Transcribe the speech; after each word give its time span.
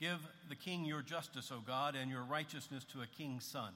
Give 0.00 0.18
the 0.48 0.56
king 0.56 0.84
your 0.84 1.02
justice, 1.02 1.50
O 1.52 1.60
God, 1.66 1.94
and 1.94 2.10
your 2.10 2.22
righteousness 2.22 2.84
to 2.92 3.00
a 3.00 3.06
king's 3.06 3.44
son. 3.44 3.72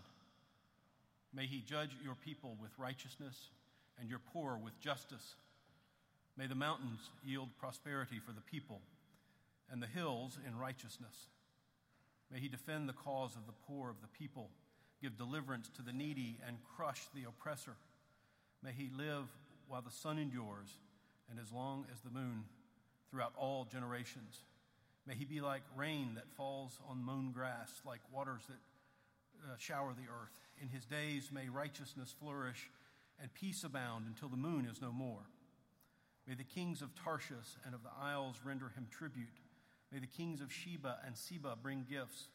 May 1.32 1.46
he 1.46 1.60
judge 1.60 1.90
your 2.04 2.14
people 2.14 2.56
with 2.60 2.72
righteousness 2.78 3.48
and 3.98 4.08
your 4.08 4.20
poor 4.32 4.58
with 4.62 4.78
justice. 4.80 5.36
May 6.36 6.46
the 6.46 6.54
mountains 6.54 7.00
yield 7.24 7.48
prosperity 7.58 8.20
for 8.24 8.32
the 8.32 8.40
people 8.40 8.80
and 9.70 9.82
the 9.82 9.86
hills 9.86 10.38
in 10.46 10.58
righteousness. 10.58 11.28
May 12.30 12.40
he 12.40 12.48
defend 12.48 12.88
the 12.88 12.92
cause 12.92 13.34
of 13.36 13.46
the 13.46 13.58
poor 13.66 13.88
of 13.88 14.00
the 14.02 14.08
people, 14.08 14.50
give 15.02 15.16
deliverance 15.16 15.70
to 15.76 15.82
the 15.82 15.92
needy, 15.92 16.38
and 16.46 16.58
crush 16.76 17.02
the 17.14 17.24
oppressor. 17.24 17.76
May 18.62 18.72
he 18.72 18.90
live 18.96 19.24
while 19.68 19.82
the 19.82 19.90
sun 19.90 20.18
endures 20.18 20.76
and 21.30 21.38
as 21.38 21.52
long 21.52 21.86
as 21.92 22.00
the 22.00 22.10
moon 22.10 22.44
throughout 23.10 23.32
all 23.36 23.64
generations. 23.64 24.42
May 25.06 25.14
he 25.14 25.24
be 25.24 25.40
like 25.40 25.62
rain 25.76 26.12
that 26.14 26.30
falls 26.36 26.78
on 26.88 27.02
mown 27.02 27.32
grass, 27.32 27.70
like 27.84 28.00
waters 28.12 28.42
that 28.48 28.58
uh, 29.44 29.56
shower 29.58 29.92
the 29.92 30.10
earth. 30.10 30.36
In 30.60 30.68
his 30.68 30.84
days 30.84 31.30
may 31.32 31.48
righteousness 31.48 32.14
flourish 32.20 32.70
and 33.20 33.32
peace 33.32 33.64
abound 33.64 34.06
until 34.06 34.28
the 34.28 34.36
moon 34.36 34.66
is 34.70 34.80
no 34.80 34.92
more. 34.92 35.26
May 36.26 36.34
the 36.34 36.44
kings 36.44 36.82
of 36.82 36.94
Tarshish 36.94 37.56
and 37.64 37.74
of 37.74 37.82
the 37.82 37.90
isles 38.00 38.36
render 38.44 38.68
him 38.68 38.86
tribute. 38.90 39.40
May 39.90 39.98
the 39.98 40.06
kings 40.06 40.40
of 40.40 40.52
Sheba 40.52 40.98
and 41.04 41.16
Seba 41.16 41.56
bring 41.60 41.86
gifts. 41.88 42.28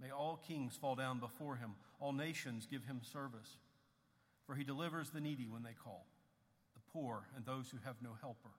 May 0.00 0.10
all 0.10 0.40
kings 0.48 0.76
fall 0.76 0.96
down 0.96 1.20
before 1.20 1.56
him, 1.56 1.74
all 2.00 2.12
nations 2.12 2.66
give 2.68 2.84
him 2.84 3.00
service. 3.02 3.58
For 4.46 4.54
he 4.54 4.64
delivers 4.64 5.10
the 5.10 5.20
needy 5.20 5.46
when 5.48 5.62
they 5.62 5.72
call, 5.72 6.06
the 6.74 6.80
poor 6.92 7.28
and 7.36 7.46
those 7.46 7.70
who 7.70 7.78
have 7.84 7.96
no 8.02 8.10
helper. 8.20 8.50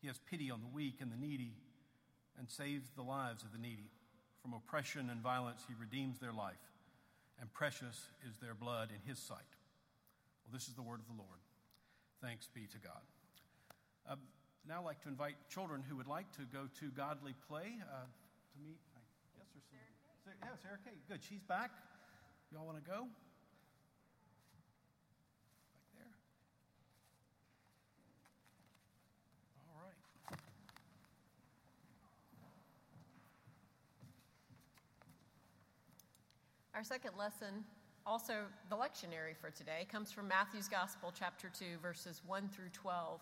He 0.00 0.08
has 0.08 0.18
pity 0.30 0.50
on 0.50 0.60
the 0.60 0.74
weak 0.74 1.00
and 1.00 1.12
the 1.12 1.16
needy 1.16 1.52
and 2.38 2.48
saves 2.48 2.88
the 2.96 3.02
lives 3.02 3.42
of 3.42 3.52
the 3.52 3.58
needy. 3.58 3.90
From 4.42 4.54
oppression 4.54 5.10
and 5.10 5.20
violence, 5.20 5.64
he 5.66 5.74
redeems 5.78 6.18
their 6.18 6.32
life, 6.32 6.62
and 7.40 7.52
precious 7.52 8.08
is 8.28 8.36
their 8.38 8.54
blood 8.54 8.90
in 8.90 9.02
his 9.08 9.18
sight. 9.18 9.52
Well, 10.44 10.52
this 10.52 10.68
is 10.68 10.74
the 10.74 10.82
word 10.82 11.00
of 11.00 11.06
the 11.06 11.18
Lord. 11.18 11.40
Thanks 12.22 12.48
be 12.54 12.66
to 12.70 12.78
God. 12.78 13.02
Uh, 14.08 14.16
now, 14.68 14.80
I'd 14.80 14.84
like 14.84 15.02
to 15.02 15.08
invite 15.08 15.34
children 15.48 15.82
who 15.88 15.96
would 15.96 16.06
like 16.06 16.30
to 16.38 16.42
go 16.52 16.68
to 16.80 16.86
Godly 16.94 17.34
Play 17.48 17.74
uh, 17.82 18.06
to 18.06 18.58
meet, 18.62 18.78
I 18.94 19.00
guess 19.38 19.46
there's 19.50 19.66
some. 19.66 20.14
Sarah, 20.24 20.36
yeah, 20.42 20.56
Sarah 20.62 20.78
Kate. 20.84 21.02
Good. 21.08 21.22
She's 21.22 21.42
back. 21.42 21.70
Y'all 22.52 22.66
want 22.66 22.82
to 22.82 22.90
go? 22.90 23.06
Our 36.76 36.84
second 36.84 37.12
lesson, 37.18 37.64
also 38.04 38.34
the 38.68 38.76
lectionary 38.76 39.34
for 39.40 39.48
today, 39.48 39.86
comes 39.90 40.12
from 40.12 40.28
Matthew's 40.28 40.68
Gospel, 40.68 41.10
chapter 41.18 41.48
2, 41.48 41.78
verses 41.80 42.20
1 42.26 42.50
through 42.50 42.68
12. 42.74 43.18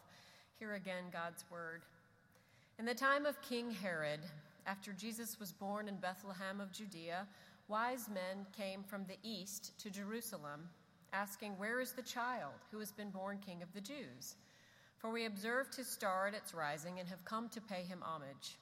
Hear 0.58 0.74
again 0.74 1.04
God's 1.12 1.44
word. 1.52 1.82
In 2.80 2.84
the 2.84 2.96
time 2.96 3.26
of 3.26 3.40
King 3.42 3.70
Herod, 3.70 4.18
after 4.66 4.92
Jesus 4.92 5.38
was 5.38 5.52
born 5.52 5.86
in 5.86 5.98
Bethlehem 5.98 6.60
of 6.60 6.72
Judea, 6.72 7.28
wise 7.68 8.08
men 8.08 8.44
came 8.56 8.82
from 8.82 9.04
the 9.04 9.18
east 9.22 9.78
to 9.78 9.88
Jerusalem, 9.88 10.68
asking, 11.12 11.52
Where 11.52 11.80
is 11.80 11.92
the 11.92 12.02
child 12.02 12.54
who 12.72 12.80
has 12.80 12.90
been 12.90 13.10
born 13.10 13.38
King 13.38 13.62
of 13.62 13.72
the 13.72 13.80
Jews? 13.80 14.34
For 14.98 15.12
we 15.12 15.26
observed 15.26 15.76
his 15.76 15.86
star 15.86 16.26
at 16.26 16.34
its 16.34 16.54
rising 16.54 16.98
and 16.98 17.08
have 17.08 17.24
come 17.24 17.48
to 17.50 17.60
pay 17.60 17.84
him 17.84 18.02
homage. 18.02 18.56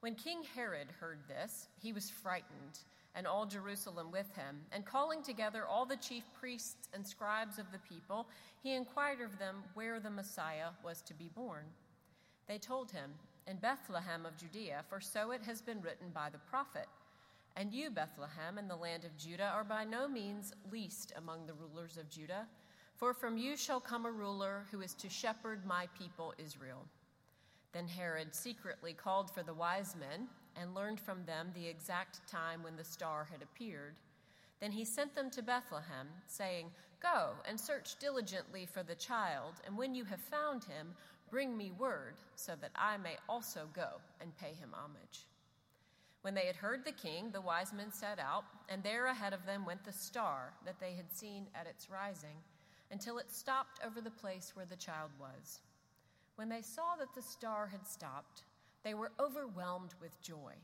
When 0.00 0.16
King 0.16 0.38
Herod 0.56 0.88
heard 0.98 1.20
this, 1.28 1.68
he 1.80 1.92
was 1.92 2.10
frightened 2.10 2.80
and 3.18 3.26
all 3.26 3.44
Jerusalem 3.44 4.12
with 4.12 4.32
him. 4.36 4.60
And 4.70 4.86
calling 4.86 5.24
together 5.24 5.66
all 5.66 5.84
the 5.84 5.96
chief 5.96 6.22
priests 6.38 6.88
and 6.94 7.04
scribes 7.04 7.58
of 7.58 7.66
the 7.72 7.80
people, 7.80 8.28
he 8.62 8.76
inquired 8.76 9.20
of 9.20 9.40
them 9.40 9.56
where 9.74 9.98
the 9.98 10.08
Messiah 10.08 10.68
was 10.84 11.02
to 11.02 11.14
be 11.14 11.28
born. 11.34 11.64
They 12.46 12.58
told 12.58 12.92
him, 12.92 13.10
In 13.48 13.56
Bethlehem 13.56 14.24
of 14.24 14.36
Judea, 14.36 14.84
for 14.88 15.00
so 15.00 15.32
it 15.32 15.42
has 15.42 15.60
been 15.60 15.82
written 15.82 16.10
by 16.14 16.30
the 16.30 16.38
prophet. 16.38 16.86
And 17.56 17.72
you, 17.72 17.90
Bethlehem, 17.90 18.56
in 18.56 18.68
the 18.68 18.76
land 18.76 19.04
of 19.04 19.16
Judah, 19.16 19.50
are 19.52 19.64
by 19.64 19.82
no 19.82 20.06
means 20.06 20.54
least 20.70 21.12
among 21.16 21.44
the 21.44 21.54
rulers 21.54 21.96
of 21.96 22.08
Judah, 22.08 22.46
for 22.94 23.12
from 23.12 23.36
you 23.36 23.56
shall 23.56 23.80
come 23.80 24.06
a 24.06 24.12
ruler 24.12 24.64
who 24.70 24.80
is 24.80 24.94
to 24.94 25.08
shepherd 25.08 25.66
my 25.66 25.88
people 25.98 26.34
Israel. 26.38 26.86
Then 27.72 27.88
Herod 27.88 28.32
secretly 28.32 28.92
called 28.92 29.28
for 29.28 29.42
the 29.42 29.54
wise 29.54 29.96
men 29.98 30.28
and 30.58 30.74
learned 30.74 31.00
from 31.00 31.24
them 31.24 31.50
the 31.54 31.66
exact 31.66 32.26
time 32.28 32.62
when 32.62 32.76
the 32.76 32.84
star 32.84 33.28
had 33.30 33.42
appeared. 33.42 33.94
Then 34.60 34.72
he 34.72 34.84
sent 34.84 35.14
them 35.14 35.30
to 35.30 35.42
Bethlehem, 35.42 36.08
saying, 36.26 36.70
Go 37.00 37.34
and 37.48 37.58
search 37.58 37.96
diligently 38.00 38.66
for 38.66 38.82
the 38.82 38.94
child, 38.94 39.54
and 39.64 39.76
when 39.76 39.94
you 39.94 40.04
have 40.04 40.20
found 40.20 40.64
him, 40.64 40.94
bring 41.30 41.56
me 41.56 41.70
word, 41.78 42.14
so 42.34 42.54
that 42.60 42.72
I 42.74 42.96
may 42.96 43.16
also 43.28 43.68
go 43.72 44.00
and 44.20 44.36
pay 44.36 44.52
him 44.54 44.70
homage. 44.72 45.26
When 46.22 46.34
they 46.34 46.46
had 46.46 46.56
heard 46.56 46.84
the 46.84 46.92
king, 46.92 47.30
the 47.30 47.40
wise 47.40 47.72
men 47.72 47.92
set 47.92 48.18
out, 48.18 48.44
and 48.68 48.82
there 48.82 49.06
ahead 49.06 49.32
of 49.32 49.46
them 49.46 49.64
went 49.64 49.84
the 49.84 49.92
star 49.92 50.52
that 50.64 50.80
they 50.80 50.94
had 50.94 51.12
seen 51.12 51.46
at 51.54 51.68
its 51.68 51.88
rising, 51.88 52.36
until 52.90 53.18
it 53.18 53.30
stopped 53.30 53.80
over 53.86 54.00
the 54.00 54.10
place 54.10 54.52
where 54.54 54.66
the 54.66 54.76
child 54.76 55.10
was. 55.20 55.60
When 56.34 56.48
they 56.48 56.62
saw 56.62 56.96
that 56.98 57.14
the 57.14 57.22
star 57.22 57.68
had 57.68 57.86
stopped, 57.86 58.42
they 58.84 58.94
were 58.94 59.12
overwhelmed 59.20 59.94
with 60.00 60.20
joy. 60.22 60.54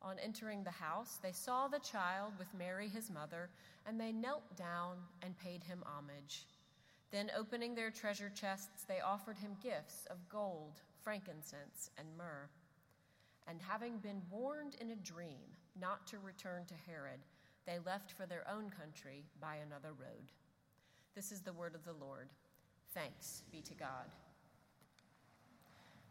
On 0.00 0.18
entering 0.20 0.62
the 0.62 0.70
house, 0.70 1.18
they 1.22 1.32
saw 1.32 1.66
the 1.66 1.80
child 1.80 2.32
with 2.38 2.54
Mary, 2.54 2.88
his 2.88 3.10
mother, 3.10 3.50
and 3.86 4.00
they 4.00 4.12
knelt 4.12 4.56
down 4.56 4.96
and 5.22 5.38
paid 5.38 5.64
him 5.64 5.82
homage. 5.84 6.46
Then, 7.10 7.30
opening 7.36 7.74
their 7.74 7.90
treasure 7.90 8.30
chests, 8.34 8.84
they 8.86 9.00
offered 9.00 9.38
him 9.38 9.56
gifts 9.62 10.06
of 10.10 10.28
gold, 10.28 10.80
frankincense, 11.02 11.90
and 11.98 12.06
myrrh. 12.16 12.48
And 13.48 13.60
having 13.62 13.98
been 13.98 14.22
warned 14.30 14.76
in 14.80 14.90
a 14.90 14.96
dream 14.96 15.56
not 15.80 16.06
to 16.08 16.18
return 16.18 16.64
to 16.66 16.74
Herod, 16.86 17.20
they 17.66 17.78
left 17.84 18.12
for 18.12 18.26
their 18.26 18.44
own 18.48 18.70
country 18.70 19.24
by 19.40 19.56
another 19.56 19.92
road. 19.98 20.32
This 21.14 21.32
is 21.32 21.40
the 21.40 21.52
word 21.52 21.74
of 21.74 21.84
the 21.84 21.94
Lord. 21.94 22.28
Thanks 22.94 23.42
be 23.50 23.62
to 23.62 23.74
God. 23.74 24.06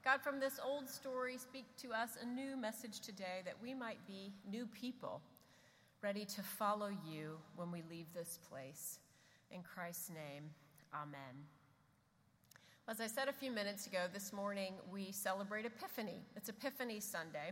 God, 0.08 0.22
from 0.22 0.40
this 0.40 0.58
old 0.66 0.88
story, 0.88 1.38
speak 1.38 1.66
to 1.82 1.92
us 1.92 2.12
a 2.22 2.26
new 2.26 2.56
message 2.56 3.02
today 3.02 3.42
that 3.44 3.56
we 3.62 3.74
might 3.74 3.98
be 4.08 4.32
new 4.50 4.66
people, 4.68 5.20
ready 6.02 6.24
to 6.24 6.42
follow 6.42 6.88
you 7.06 7.32
when 7.58 7.74
we 7.74 7.84
leave 7.90 8.06
this 8.14 8.40
place. 8.50 9.00
In 9.52 9.64
Christ's 9.64 10.12
name, 10.12 10.50
amen. 10.94 11.44
As 12.88 13.02
I 13.02 13.08
said 13.08 13.28
a 13.28 13.34
few 13.34 13.52
minutes 13.52 13.86
ago, 13.86 14.06
this 14.14 14.32
morning 14.32 14.76
we 14.90 15.12
celebrate 15.12 15.66
Epiphany. 15.66 16.22
It's 16.38 16.48
Epiphany 16.48 17.02
Sunday. 17.02 17.52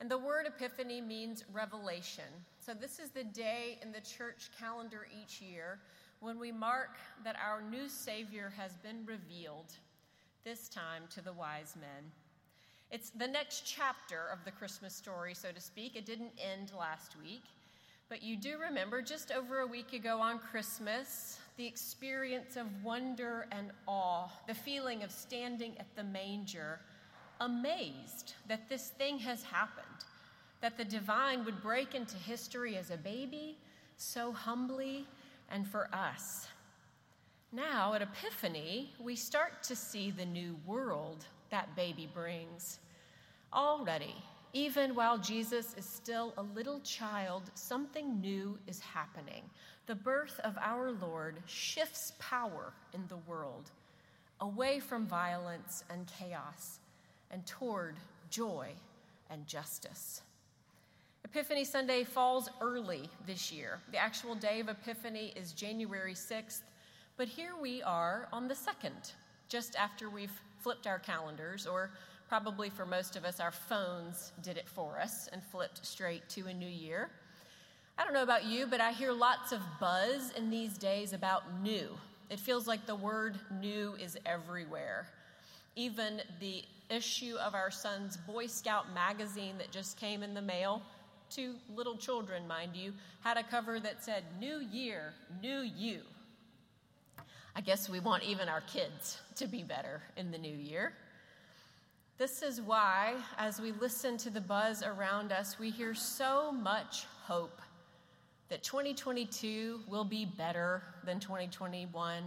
And 0.00 0.10
the 0.10 0.16
word 0.16 0.46
epiphany 0.46 1.02
means 1.02 1.44
revelation. 1.52 2.24
So, 2.60 2.72
this 2.72 2.98
is 2.98 3.10
the 3.10 3.24
day 3.24 3.78
in 3.82 3.92
the 3.92 4.00
church 4.00 4.48
calendar 4.58 5.06
each 5.22 5.42
year 5.42 5.80
when 6.20 6.38
we 6.38 6.50
mark 6.50 6.96
that 7.24 7.36
our 7.36 7.60
new 7.60 7.90
Savior 7.90 8.54
has 8.56 8.72
been 8.78 9.04
revealed 9.04 9.74
this 10.44 10.68
time 10.68 11.04
to 11.08 11.22
the 11.22 11.32
wise 11.32 11.74
men. 11.80 12.12
It's 12.90 13.08
the 13.10 13.26
next 13.26 13.62
chapter 13.64 14.28
of 14.30 14.44
the 14.44 14.50
Christmas 14.50 14.94
story, 14.94 15.34
so 15.34 15.50
to 15.50 15.60
speak. 15.60 15.96
It 15.96 16.04
didn't 16.04 16.32
end 16.38 16.70
last 16.78 17.16
week. 17.22 17.44
But 18.10 18.22
you 18.22 18.36
do 18.36 18.58
remember 18.58 19.00
just 19.00 19.32
over 19.32 19.60
a 19.60 19.66
week 19.66 19.94
ago 19.94 20.20
on 20.20 20.38
Christmas, 20.38 21.38
the 21.56 21.66
experience 21.66 22.56
of 22.56 22.66
wonder 22.84 23.46
and 23.52 23.70
awe, 23.86 24.28
the 24.46 24.54
feeling 24.54 25.02
of 25.02 25.10
standing 25.10 25.72
at 25.78 25.86
the 25.96 26.04
manger, 26.04 26.78
amazed 27.40 28.34
that 28.46 28.68
this 28.68 28.88
thing 28.88 29.18
has 29.18 29.42
happened, 29.42 29.86
that 30.60 30.76
the 30.76 30.84
divine 30.84 31.44
would 31.46 31.62
break 31.62 31.94
into 31.94 32.16
history 32.16 32.76
as 32.76 32.90
a 32.90 32.98
baby 32.98 33.56
so 33.96 34.30
humbly 34.30 35.06
and 35.50 35.66
for 35.66 35.88
us. 35.94 36.48
Now, 37.54 37.94
at 37.94 38.02
Epiphany, 38.02 38.92
we 38.98 39.14
start 39.14 39.62
to 39.62 39.76
see 39.76 40.10
the 40.10 40.26
new 40.26 40.56
world 40.66 41.24
that 41.50 41.76
baby 41.76 42.08
brings. 42.12 42.80
Already, 43.52 44.16
even 44.52 44.96
while 44.96 45.18
Jesus 45.18 45.72
is 45.78 45.84
still 45.84 46.34
a 46.36 46.42
little 46.42 46.80
child, 46.80 47.44
something 47.54 48.20
new 48.20 48.58
is 48.66 48.80
happening. 48.80 49.44
The 49.86 49.94
birth 49.94 50.40
of 50.42 50.58
our 50.60 50.90
Lord 50.90 51.36
shifts 51.46 52.14
power 52.18 52.72
in 52.92 53.04
the 53.06 53.18
world 53.18 53.70
away 54.40 54.80
from 54.80 55.06
violence 55.06 55.84
and 55.88 56.10
chaos 56.18 56.80
and 57.30 57.46
toward 57.46 57.94
joy 58.30 58.70
and 59.30 59.46
justice. 59.46 60.22
Epiphany 61.24 61.64
Sunday 61.64 62.02
falls 62.02 62.48
early 62.60 63.08
this 63.28 63.52
year. 63.52 63.78
The 63.92 63.98
actual 63.98 64.34
day 64.34 64.58
of 64.58 64.68
Epiphany 64.68 65.32
is 65.36 65.52
January 65.52 66.14
6th, 66.14 66.62
but 67.16 67.28
here 67.28 67.52
we 67.60 67.82
are 67.82 68.28
on 68.32 68.48
the 68.48 68.54
2nd, 68.54 69.12
just 69.48 69.76
after 69.76 70.10
we've 70.10 70.40
flipped 70.58 70.86
our 70.86 70.98
calendars, 70.98 71.66
or 71.66 71.90
probably 72.28 72.70
for 72.70 72.84
most 72.84 73.16
of 73.16 73.24
us, 73.24 73.38
our 73.38 73.52
phones 73.52 74.32
did 74.42 74.56
it 74.56 74.68
for 74.68 74.98
us 74.98 75.28
and 75.32 75.42
flipped 75.42 75.84
straight 75.86 76.28
to 76.30 76.46
a 76.46 76.54
new 76.54 76.66
year. 76.66 77.10
I 77.96 78.04
don't 78.04 78.14
know 78.14 78.22
about 78.24 78.44
you, 78.44 78.66
but 78.66 78.80
I 78.80 78.90
hear 78.90 79.12
lots 79.12 79.52
of 79.52 79.60
buzz 79.78 80.32
in 80.36 80.50
these 80.50 80.76
days 80.76 81.12
about 81.12 81.60
new. 81.62 81.90
It 82.30 82.40
feels 82.40 82.66
like 82.66 82.86
the 82.86 82.96
word 82.96 83.38
new 83.60 83.94
is 84.00 84.18
everywhere. 84.26 85.06
Even 85.76 86.22
the 86.40 86.64
issue 86.90 87.36
of 87.36 87.54
our 87.54 87.70
son's 87.70 88.16
Boy 88.16 88.46
Scout 88.46 88.92
magazine 88.92 89.56
that 89.58 89.70
just 89.70 89.98
came 89.98 90.22
in 90.24 90.34
the 90.34 90.42
mail, 90.42 90.82
two 91.30 91.54
little 91.76 91.96
children, 91.96 92.48
mind 92.48 92.74
you, 92.74 92.92
had 93.20 93.36
a 93.36 93.42
cover 93.44 93.78
that 93.78 94.02
said, 94.04 94.24
New 94.40 94.58
Year, 94.58 95.12
New 95.40 95.60
You. 95.60 96.00
I 97.56 97.60
guess 97.60 97.88
we 97.88 98.00
want 98.00 98.24
even 98.24 98.48
our 98.48 98.62
kids 98.62 99.20
to 99.36 99.46
be 99.46 99.62
better 99.62 100.02
in 100.16 100.32
the 100.32 100.38
new 100.38 100.54
year. 100.54 100.92
This 102.18 102.42
is 102.42 102.60
why, 102.60 103.14
as 103.38 103.60
we 103.60 103.72
listen 103.72 104.16
to 104.18 104.30
the 104.30 104.40
buzz 104.40 104.82
around 104.82 105.30
us, 105.30 105.58
we 105.58 105.70
hear 105.70 105.94
so 105.94 106.50
much 106.50 107.06
hope 107.22 107.60
that 108.48 108.62
2022 108.62 109.80
will 109.88 110.04
be 110.04 110.24
better 110.24 110.82
than 111.04 111.20
2021. 111.20 112.22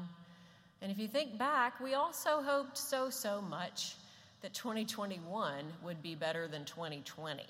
And 0.81 0.91
if 0.91 0.97
you 0.97 1.07
think 1.07 1.37
back, 1.37 1.79
we 1.79 1.93
also 1.93 2.41
hoped 2.41 2.77
so, 2.77 3.09
so 3.09 3.41
much 3.41 3.95
that 4.41 4.53
2021 4.53 5.65
would 5.83 6.01
be 6.01 6.15
better 6.15 6.47
than 6.47 6.63
2020. 6.65 7.43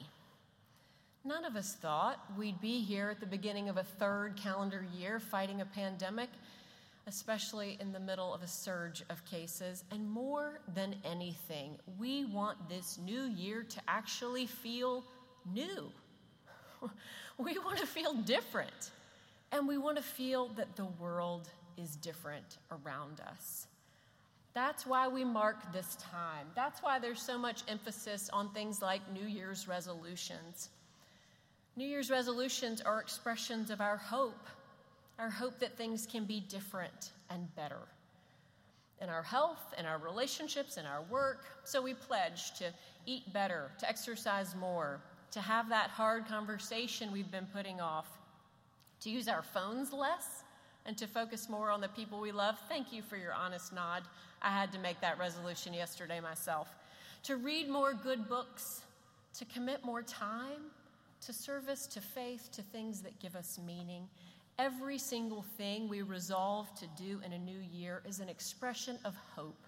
None 1.26 1.46
of 1.46 1.56
us 1.56 1.74
thought 1.74 2.20
we'd 2.38 2.62
be 2.62 2.80
here 2.80 3.10
at 3.10 3.20
the 3.20 3.26
beginning 3.26 3.68
of 3.68 3.78
a 3.78 3.84
third 3.84 4.36
calendar 4.38 4.86
year 4.98 5.20
fighting 5.20 5.62
a 5.62 5.66
pandemic, 5.66 6.30
especially 7.08 7.78
in 7.80 7.94
the 7.94 8.00
middle 8.00 8.34
of 8.34 8.44
a 8.44 8.48
surge 8.48 9.04
of 9.10 9.24
cases. 9.26 9.84
And 9.92 10.10
more 10.10 10.60
than 10.76 10.96
anything, 11.04 11.78
we 11.98 12.26
want 12.26 12.70
this 12.70 13.00
new 13.04 13.24
year 13.24 13.64
to 13.64 13.82
actually 13.88 14.46
feel 14.46 15.04
new. 15.52 15.92
we 17.38 17.58
want 17.60 17.80
to 17.80 17.88
feel 17.88 18.14
different. 18.14 18.92
And 19.52 19.68
we 19.68 19.78
want 19.78 19.96
to 19.98 20.04
feel 20.04 20.50
that 20.50 20.76
the 20.76 20.86
world 20.86 21.50
is 21.78 21.96
different 21.96 22.58
around 22.72 23.22
us. 23.22 23.68
That's 24.54 24.86
why 24.86 25.08
we 25.08 25.24
mark 25.24 25.72
this 25.72 25.96
time. 25.96 26.48
That's 26.56 26.82
why 26.82 27.00
there's 27.00 27.22
so 27.22 27.38
much 27.38 27.62
emphasis 27.68 28.30
on 28.34 28.50
things 28.50 28.82
like 28.82 29.02
New 29.14 29.28
Year's 29.28 29.68
resolutions. 29.68 30.70
New 31.76 31.86
Year's 31.86 32.10
resolutions 32.10 32.82
are 32.82 33.00
expressions 33.00 33.70
of 33.70 33.82
our 33.82 33.98
hope, 33.98 34.48
our 35.20 35.30
hope 35.30 35.60
that 35.60 35.78
things 35.78 36.06
can 36.06 36.26
be 36.26 36.40
different 36.40 37.12
and 37.30 37.54
better 37.56 37.88
in 39.02 39.10
our 39.10 39.24
health, 39.24 39.74
in 39.78 39.86
our 39.86 40.00
relationships, 40.00 40.78
in 40.78 40.86
our 40.86 41.04
work. 41.04 41.46
So 41.64 41.82
we 41.82 41.94
pledge 41.94 42.54
to 42.60 42.74
eat 43.06 43.32
better, 43.34 43.72
to 43.80 43.88
exercise 43.88 44.56
more, 44.56 45.00
to 45.32 45.40
have 45.40 45.70
that 45.70 45.90
hard 45.90 46.28
conversation 46.28 47.12
we've 47.12 47.32
been 47.32 47.48
putting 47.54 47.80
off, 47.80 48.08
to 49.02 49.10
use 49.10 49.28
our 49.28 49.44
phones 49.44 49.94
less, 49.94 50.44
and 50.86 50.98
to 50.98 51.06
focus 51.06 51.50
more 51.50 51.70
on 51.70 51.82
the 51.82 51.90
people 51.90 52.20
we 52.20 52.32
love. 52.32 52.58
Thank 52.70 52.94
you 52.94 53.02
for 53.02 53.18
your 53.18 53.34
honest 53.34 53.74
nod. 53.74 54.04
I 54.42 54.50
had 54.50 54.72
to 54.72 54.80
make 54.80 55.00
that 55.02 55.20
resolution 55.20 55.74
yesterday 55.74 56.20
myself. 56.20 56.70
To 57.24 57.36
read 57.36 57.70
more 57.70 57.94
good 57.94 58.28
books, 58.30 58.82
to 59.38 59.46
commit 59.46 59.84
more 59.84 60.02
time 60.02 60.72
to 61.22 61.34
service, 61.34 61.88
to 61.88 62.02
faith, 62.02 62.50
to 62.54 62.62
things 62.62 63.02
that 63.02 63.20
give 63.20 63.36
us 63.36 63.60
meaning. 63.66 64.08
Every 64.60 64.98
single 64.98 65.44
thing 65.58 65.88
we 65.88 66.02
resolve 66.02 66.68
to 66.80 66.88
do 67.02 67.22
in 67.24 67.32
a 67.32 67.38
new 67.38 67.60
year 67.72 68.02
is 68.08 68.20
an 68.20 68.28
expression 68.28 68.98
of 69.06 69.16
hope. 69.36 69.64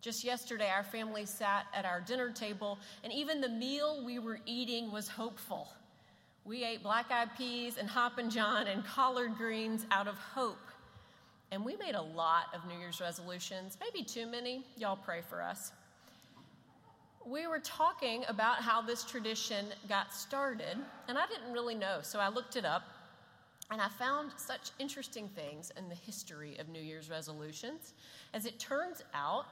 Just 0.00 0.24
yesterday, 0.24 0.70
our 0.70 0.84
family 0.84 1.26
sat 1.26 1.66
at 1.74 1.84
our 1.84 2.00
dinner 2.00 2.30
table, 2.30 2.78
and 3.02 3.12
even 3.12 3.42
the 3.42 3.48
meal 3.48 4.02
we 4.04 4.18
were 4.18 4.38
eating 4.46 4.90
was 4.90 5.06
hopeful. 5.06 5.68
We 6.46 6.64
ate 6.64 6.82
black 6.82 7.10
eyed 7.10 7.36
peas 7.36 7.76
and 7.76 7.88
Hoppin' 7.88 8.30
John 8.30 8.66
and 8.68 8.84
collard 8.86 9.36
greens 9.36 9.84
out 9.90 10.08
of 10.08 10.16
hope. 10.16 10.58
And 11.50 11.62
we 11.62 11.76
made 11.76 11.94
a 11.94 12.02
lot 12.02 12.46
of 12.54 12.66
New 12.66 12.78
Year's 12.78 13.02
resolutions, 13.02 13.76
maybe 13.80 14.02
too 14.02 14.26
many. 14.26 14.64
Y'all 14.76 14.96
pray 14.96 15.20
for 15.28 15.42
us. 15.42 15.72
We 17.26 17.46
were 17.46 17.60
talking 17.60 18.24
about 18.28 18.62
how 18.62 18.80
this 18.82 19.04
tradition 19.04 19.66
got 19.88 20.14
started, 20.14 20.76
and 21.08 21.18
I 21.18 21.26
didn't 21.26 21.52
really 21.52 21.74
know, 21.74 21.98
so 22.02 22.18
I 22.18 22.28
looked 22.28 22.56
it 22.56 22.64
up. 22.64 22.82
And 23.70 23.80
I 23.80 23.88
found 23.88 24.32
such 24.36 24.70
interesting 24.78 25.28
things 25.28 25.72
in 25.76 25.88
the 25.88 25.94
history 25.94 26.56
of 26.58 26.68
New 26.68 26.82
Year's 26.82 27.10
resolutions. 27.10 27.94
As 28.32 28.46
it 28.46 28.58
turns 28.58 29.02
out, 29.14 29.46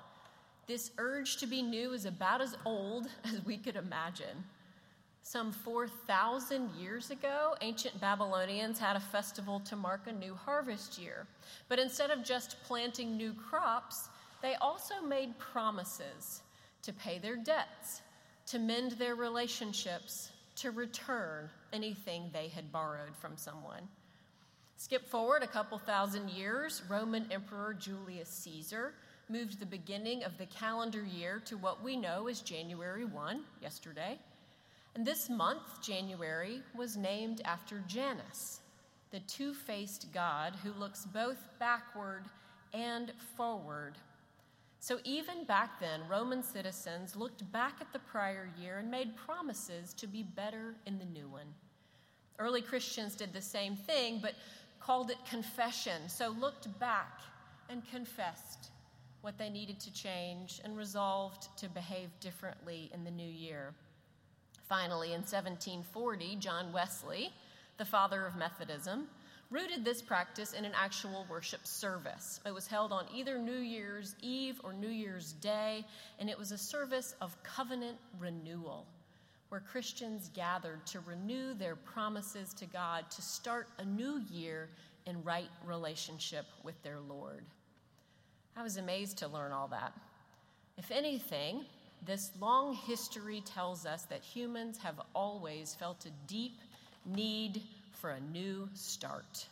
this 0.66 0.90
urge 0.98 1.38
to 1.38 1.46
be 1.46 1.62
new 1.62 1.92
is 1.92 2.04
about 2.04 2.40
as 2.40 2.56
old 2.64 3.08
as 3.24 3.44
we 3.44 3.56
could 3.56 3.76
imagine. 3.76 4.44
Some 5.24 5.52
4,000 5.52 6.70
years 6.72 7.10
ago, 7.10 7.54
ancient 7.60 8.00
Babylonians 8.00 8.78
had 8.78 8.96
a 8.96 9.00
festival 9.00 9.60
to 9.60 9.76
mark 9.76 10.06
a 10.06 10.12
new 10.12 10.34
harvest 10.34 10.98
year. 10.98 11.26
But 11.68 11.78
instead 11.78 12.10
of 12.10 12.24
just 12.24 12.56
planting 12.64 13.16
new 13.16 13.32
crops, 13.32 14.08
they 14.42 14.54
also 14.56 15.00
made 15.00 15.38
promises 15.38 16.42
to 16.82 16.92
pay 16.92 17.18
their 17.18 17.36
debts, 17.36 18.02
to 18.46 18.58
mend 18.58 18.92
their 18.92 19.14
relationships, 19.14 20.30
to 20.56 20.72
return 20.72 21.48
anything 21.72 22.28
they 22.32 22.48
had 22.48 22.72
borrowed 22.72 23.16
from 23.16 23.36
someone. 23.36 23.88
Skip 24.84 25.06
forward 25.06 25.44
a 25.44 25.46
couple 25.46 25.78
thousand 25.78 26.28
years, 26.28 26.82
Roman 26.88 27.24
Emperor 27.30 27.72
Julius 27.72 28.28
Caesar 28.28 28.94
moved 29.28 29.60
the 29.60 29.64
beginning 29.64 30.24
of 30.24 30.36
the 30.38 30.46
calendar 30.46 31.04
year 31.04 31.40
to 31.44 31.56
what 31.56 31.84
we 31.84 31.94
know 31.94 32.26
as 32.26 32.40
January 32.40 33.04
1, 33.04 33.44
yesterday. 33.62 34.18
And 34.96 35.06
this 35.06 35.30
month, 35.30 35.80
January, 35.80 36.62
was 36.74 36.96
named 36.96 37.42
after 37.44 37.84
Janus, 37.86 38.58
the 39.12 39.20
two 39.20 39.54
faced 39.54 40.12
god 40.12 40.56
who 40.64 40.72
looks 40.72 41.06
both 41.06 41.46
backward 41.60 42.24
and 42.74 43.12
forward. 43.36 43.92
So 44.80 44.98
even 45.04 45.44
back 45.44 45.78
then, 45.78 46.00
Roman 46.08 46.42
citizens 46.42 47.14
looked 47.14 47.50
back 47.52 47.74
at 47.80 47.92
the 47.92 48.00
prior 48.00 48.50
year 48.60 48.78
and 48.78 48.90
made 48.90 49.14
promises 49.14 49.94
to 49.94 50.08
be 50.08 50.24
better 50.24 50.74
in 50.86 50.98
the 50.98 51.04
new 51.04 51.28
one. 51.28 51.54
Early 52.38 52.62
Christians 52.62 53.14
did 53.14 53.32
the 53.32 53.40
same 53.40 53.76
thing, 53.76 54.18
but 54.20 54.34
called 54.84 55.10
it 55.10 55.24
confession. 55.28 56.08
So 56.08 56.28
looked 56.28 56.78
back 56.78 57.20
and 57.68 57.82
confessed 57.90 58.70
what 59.20 59.38
they 59.38 59.48
needed 59.48 59.78
to 59.80 59.92
change 59.92 60.60
and 60.64 60.76
resolved 60.76 61.56
to 61.58 61.68
behave 61.68 62.08
differently 62.20 62.90
in 62.92 63.04
the 63.04 63.10
new 63.10 63.28
year. 63.28 63.72
Finally, 64.68 65.08
in 65.08 65.20
1740, 65.20 66.36
John 66.36 66.72
Wesley, 66.72 67.32
the 67.78 67.84
father 67.84 68.26
of 68.26 68.36
Methodism, 68.36 69.06
rooted 69.50 69.84
this 69.84 70.00
practice 70.00 70.54
in 70.54 70.64
an 70.64 70.72
actual 70.74 71.26
worship 71.28 71.66
service. 71.66 72.40
It 72.46 72.54
was 72.54 72.66
held 72.66 72.90
on 72.90 73.04
either 73.14 73.38
New 73.38 73.58
Year's 73.58 74.16
Eve 74.22 74.60
or 74.64 74.72
New 74.72 74.88
Year's 74.88 75.32
Day, 75.34 75.84
and 76.18 76.30
it 76.30 76.38
was 76.38 76.52
a 76.52 76.58
service 76.58 77.14
of 77.20 77.40
covenant 77.42 77.98
renewal 78.18 78.86
where 79.52 79.60
Christians 79.60 80.30
gathered 80.32 80.86
to 80.86 81.00
renew 81.00 81.52
their 81.52 81.76
promises 81.76 82.54
to 82.54 82.64
God 82.64 83.04
to 83.10 83.20
start 83.20 83.68
a 83.80 83.84
new 83.84 84.18
year 84.30 84.70
in 85.04 85.22
right 85.24 85.50
relationship 85.66 86.46
with 86.64 86.82
their 86.82 86.98
Lord. 87.00 87.44
I 88.56 88.62
was 88.62 88.78
amazed 88.78 89.18
to 89.18 89.28
learn 89.28 89.52
all 89.52 89.68
that. 89.68 89.92
If 90.78 90.90
anything, 90.90 91.66
this 92.06 92.30
long 92.40 92.72
history 92.72 93.42
tells 93.42 93.84
us 93.84 94.04
that 94.04 94.22
humans 94.22 94.78
have 94.78 94.98
always 95.14 95.74
felt 95.74 96.06
a 96.06 96.26
deep 96.26 96.58
need 97.04 97.60
for 97.90 98.12
a 98.12 98.20
new 98.20 98.70
start. 98.72 99.46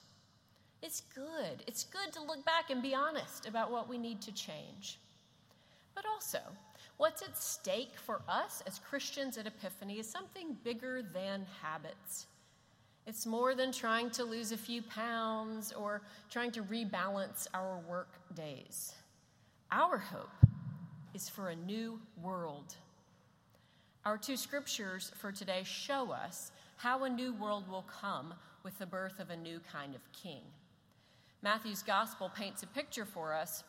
It's 0.81 1.03
good. 1.15 1.63
It's 1.67 1.85
good 1.85 2.11
to 2.15 2.23
look 2.23 2.43
back 2.47 2.71
and 2.71 2.81
be 2.81 2.95
honest 2.95 3.47
about 3.47 3.71
what 3.71 3.87
we 3.87 3.99
need 3.99 4.23
to 4.23 4.33
change. 4.33 4.99
But 5.95 6.07
also, 6.07 6.41
what's 7.01 7.23
at 7.23 7.35
stake 7.35 7.95
for 7.97 8.21
us 8.29 8.63
as 8.67 8.79
Christians 8.79 9.39
at 9.39 9.47
Epiphany 9.47 9.99
is 9.99 10.07
something 10.07 10.55
bigger 10.63 11.03
than 11.15 11.47
habits. 11.63 12.27
It's 13.07 13.25
more 13.25 13.55
than 13.55 13.73
trying 13.73 14.11
to 14.11 14.25
lose 14.25 14.53
a 14.53 14.59
few 14.59 14.83
pounds 14.83 15.73
or 15.73 16.03
trying 16.31 16.53
to 16.53 16.63
rebalance 16.63 17.47
our 17.55 17.81
work 17.89 18.21
days. 18.35 18.93
Our 19.73 19.97
hope 19.97 20.29
is 21.15 21.27
for 21.27 21.49
a 21.49 21.57
new 21.57 21.99
world. 22.23 22.75
Our 24.05 24.19
two 24.19 24.37
scriptures 24.37 25.11
for 25.17 25.33
today 25.33 25.63
show 25.65 26.13
us 26.13 26.53
how 26.77 27.05
a 27.05 27.09
new 27.09 27.33
world 27.33 27.67
will 27.67 27.87
come 27.91 28.35
with 28.63 28.79
the 28.79 28.85
birth 28.85 29.21
of 29.21 29.31
a 29.31 29.37
new 29.39 29.59
kind 29.73 29.95
of 29.95 30.03
king. 30.13 30.43
Matthew's 31.41 31.83
gospel 31.83 32.31
paints 32.37 32.63
a 32.63 32.67
picture 32.67 33.07
for 33.07 33.33
us 33.33 33.65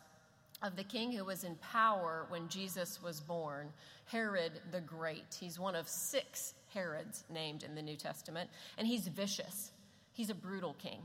of 0.62 0.76
the 0.76 0.84
king 0.84 1.12
who 1.12 1.26
was 1.26 1.44
in 1.44 1.56
power 1.56 2.26
when 2.30 2.48
Jesus 2.48 3.02
was 3.02 3.20
born, 3.20 3.70
Herod 4.06 4.52
the 4.72 4.82
Great. 4.82 5.38
He's 5.40 5.60
one 5.60 5.76
of 5.76 5.88
six 5.88 6.54
Herods 6.74 7.24
named 7.30 7.64
in 7.64 7.76
the 7.76 7.82
New 7.82 7.96
Testament, 7.96 8.50
and 8.78 8.88
he's 8.88 9.08
vicious. 9.08 9.72
He's 10.14 10.30
a 10.30 10.36
brutal 10.36 10.76
king. 10.76 11.02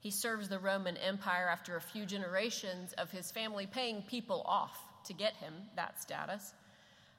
He 0.00 0.10
serves 0.10 0.48
the 0.48 0.58
Roman 0.58 0.96
Empire 0.96 1.48
after 1.50 1.76
a 1.76 1.80
few 1.80 2.06
generations 2.06 2.92
of 2.94 3.10
his 3.10 3.30
family 3.30 3.66
paying 3.66 4.02
people 4.02 4.42
off 4.46 4.78
to 5.04 5.12
get 5.12 5.34
him 5.34 5.54
that 5.76 6.00
status. 6.00 6.54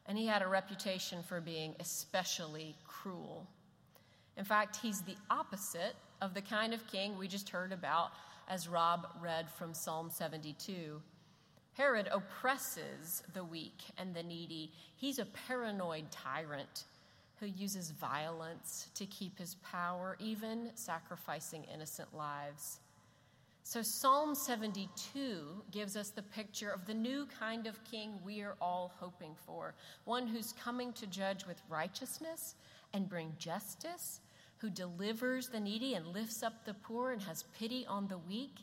And 0.07 0.17
he 0.17 0.25
had 0.25 0.41
a 0.41 0.47
reputation 0.47 1.21
for 1.23 1.41
being 1.41 1.75
especially 1.79 2.75
cruel. 2.87 3.47
In 4.35 4.45
fact, 4.45 4.77
he's 4.77 5.01
the 5.01 5.15
opposite 5.29 5.95
of 6.21 6.33
the 6.33 6.41
kind 6.41 6.73
of 6.73 6.87
king 6.87 7.17
we 7.17 7.27
just 7.27 7.49
heard 7.49 7.71
about 7.71 8.11
as 8.47 8.67
Rob 8.67 9.07
read 9.21 9.49
from 9.49 9.73
Psalm 9.73 10.09
72. 10.09 11.01
Herod 11.73 12.09
oppresses 12.11 13.23
the 13.33 13.43
weak 13.43 13.81
and 13.97 14.13
the 14.13 14.23
needy. 14.23 14.71
He's 14.95 15.19
a 15.19 15.25
paranoid 15.25 16.11
tyrant 16.11 16.85
who 17.39 17.47
uses 17.47 17.91
violence 17.91 18.89
to 18.93 19.05
keep 19.07 19.37
his 19.37 19.55
power, 19.63 20.15
even 20.19 20.69
sacrificing 20.75 21.63
innocent 21.73 22.15
lives. 22.15 22.79
So, 23.63 23.81
Psalm 23.81 24.35
72 24.35 25.63
gives 25.71 25.95
us 25.95 26.09
the 26.09 26.23
picture 26.23 26.69
of 26.69 26.85
the 26.85 26.93
new 26.93 27.27
kind 27.39 27.67
of 27.67 27.83
king 27.83 28.19
we 28.25 28.41
are 28.41 28.55
all 28.59 28.93
hoping 28.99 29.35
for 29.45 29.75
one 30.05 30.27
who's 30.27 30.53
coming 30.53 30.91
to 30.93 31.07
judge 31.07 31.45
with 31.45 31.61
righteousness 31.69 32.55
and 32.93 33.07
bring 33.07 33.33
justice, 33.37 34.19
who 34.57 34.69
delivers 34.69 35.47
the 35.47 35.59
needy 35.59 35.93
and 35.93 36.07
lifts 36.07 36.43
up 36.43 36.65
the 36.65 36.73
poor 36.73 37.11
and 37.11 37.21
has 37.21 37.43
pity 37.57 37.85
on 37.87 38.07
the 38.07 38.17
weak, 38.17 38.55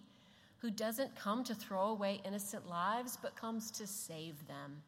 who 0.58 0.70
doesn't 0.70 1.14
come 1.14 1.44
to 1.44 1.54
throw 1.54 1.88
away 1.88 2.20
innocent 2.24 2.68
lives 2.68 3.18
but 3.20 3.36
comes 3.36 3.70
to 3.70 3.86
save 3.86 4.46
them. 4.46 4.82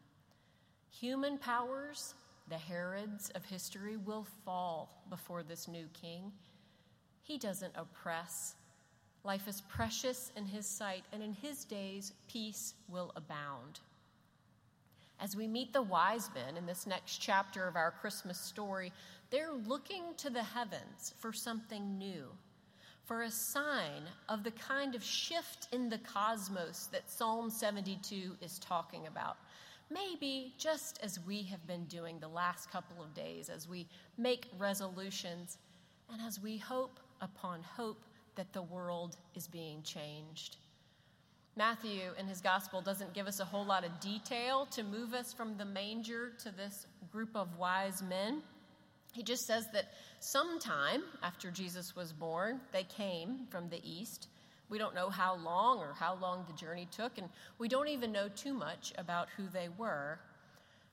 Human 0.91 1.39
powers 1.39 2.15
the 2.51 2.59
Herods 2.59 3.31
of 3.37 3.45
history 3.45 3.97
will 3.97 4.27
fall 4.45 5.05
before 5.09 5.45
this 5.45 5.69
new 5.69 5.87
king. 5.93 6.33
He 7.23 7.39
doesn't 7.39 7.73
oppress. 7.77 8.57
Life 9.23 9.47
is 9.47 9.61
precious 9.61 10.33
in 10.37 10.47
his 10.47 10.67
sight, 10.67 11.05
and 11.13 11.23
in 11.23 11.33
his 11.33 11.65
days, 11.65 12.13
peace 12.29 12.75
will 12.89 13.13
abound. 13.15 13.79
As 15.21 15.37
we 15.37 15.47
meet 15.47 15.73
the 15.73 15.83
wise 15.83 16.29
men 16.35 16.57
in 16.57 16.67
this 16.67 16.89
next 16.89 17.19
chapter 17.19 17.69
of 17.69 17.77
our 17.77 17.93
Christmas 17.93 18.41
story, 18.41 18.93
they're 19.31 19.53
looking 19.53 20.03
to 20.17 20.29
the 20.29 20.43
heavens 20.43 21.15
for 21.19 21.33
something 21.33 21.99
new, 21.99 22.27
for 23.11 23.23
a 23.23 23.31
sign 23.31 24.05
of 24.29 24.45
the 24.45 24.53
kind 24.53 24.95
of 24.95 25.03
shift 25.03 25.67
in 25.73 25.89
the 25.89 25.99
cosmos 25.99 26.87
that 26.93 27.11
Psalm 27.11 27.51
72 27.51 28.37
is 28.41 28.61
talking 28.61 29.09
about 29.09 29.37
maybe 29.91 30.55
just 30.57 31.01
as 31.03 31.19
we 31.27 31.43
have 31.43 31.67
been 31.67 31.85
doing 31.87 32.21
the 32.21 32.29
last 32.29 32.71
couple 32.71 33.03
of 33.03 33.13
days, 33.13 33.49
as 33.49 33.69
we 33.69 33.89
make 34.17 34.47
resolutions 34.61 35.59
and 36.13 36.23
as 36.23 36.41
we 36.41 36.57
hope 36.57 37.01
upon 37.21 37.65
hope 37.65 38.05
that 38.37 38.53
the 38.53 38.63
world 38.63 39.17
is 39.35 39.49
being 39.49 39.83
changed. 39.83 40.59
Matthew 41.57 42.13
in 42.17 42.29
his 42.29 42.41
gospel 42.41 42.81
doesn't 42.81 43.13
give 43.13 43.27
us 43.27 43.41
a 43.41 43.45
whole 43.45 43.67
lot 43.67 43.85
of 43.85 43.99
detail 43.99 44.67
to 44.67 44.85
move 44.85 45.15
us 45.15 45.33
from 45.33 45.57
the 45.57 45.65
manger 45.65 46.31
to 46.45 46.53
this 46.53 46.87
group 47.11 47.31
of 47.35 47.59
wise 47.59 48.05
men. 48.09 48.41
He 49.13 49.23
just 49.23 49.47
says 49.47 49.67
that 49.73 49.93
sometime 50.21 51.03
after 51.23 51.51
Jesus 51.51 51.97
was 51.97 52.13
born, 52.13 52.61
they 52.73 52.85
came 52.85 53.47
from 53.51 53.69
the 53.69 53.81
east 53.83 54.29
we 54.71 54.79
don't 54.79 54.95
know 54.95 55.11
how 55.11 55.35
long 55.35 55.81
or 55.81 55.93
how 55.93 56.15
long 56.15 56.45
the 56.47 56.55
journey 56.55 56.87
took, 56.93 57.19
and 57.19 57.29
we 57.59 57.69
don't 57.69 57.89
even 57.89 58.13
know 58.13 58.29
too 58.29 58.55
much 58.55 58.93
about 58.97 59.29
who 59.37 59.49
they 59.49 59.69
were. 59.77 60.21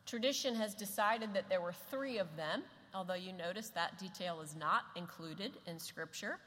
Tradition 0.08 0.56
has 0.56 0.74
decided 0.74 1.34
that 1.34 1.48
there 1.48 1.62
were 1.62 1.74
three 1.92 2.18
of 2.18 2.36
them, 2.36 2.64
although 2.96 3.14
you 3.14 3.32
notice 3.32 3.70
that 3.70 4.00
detail 4.00 4.42
is 4.42 4.56
not 4.56 4.86
included 4.96 5.52
in 5.68 5.80
Scripture. 5.80 6.40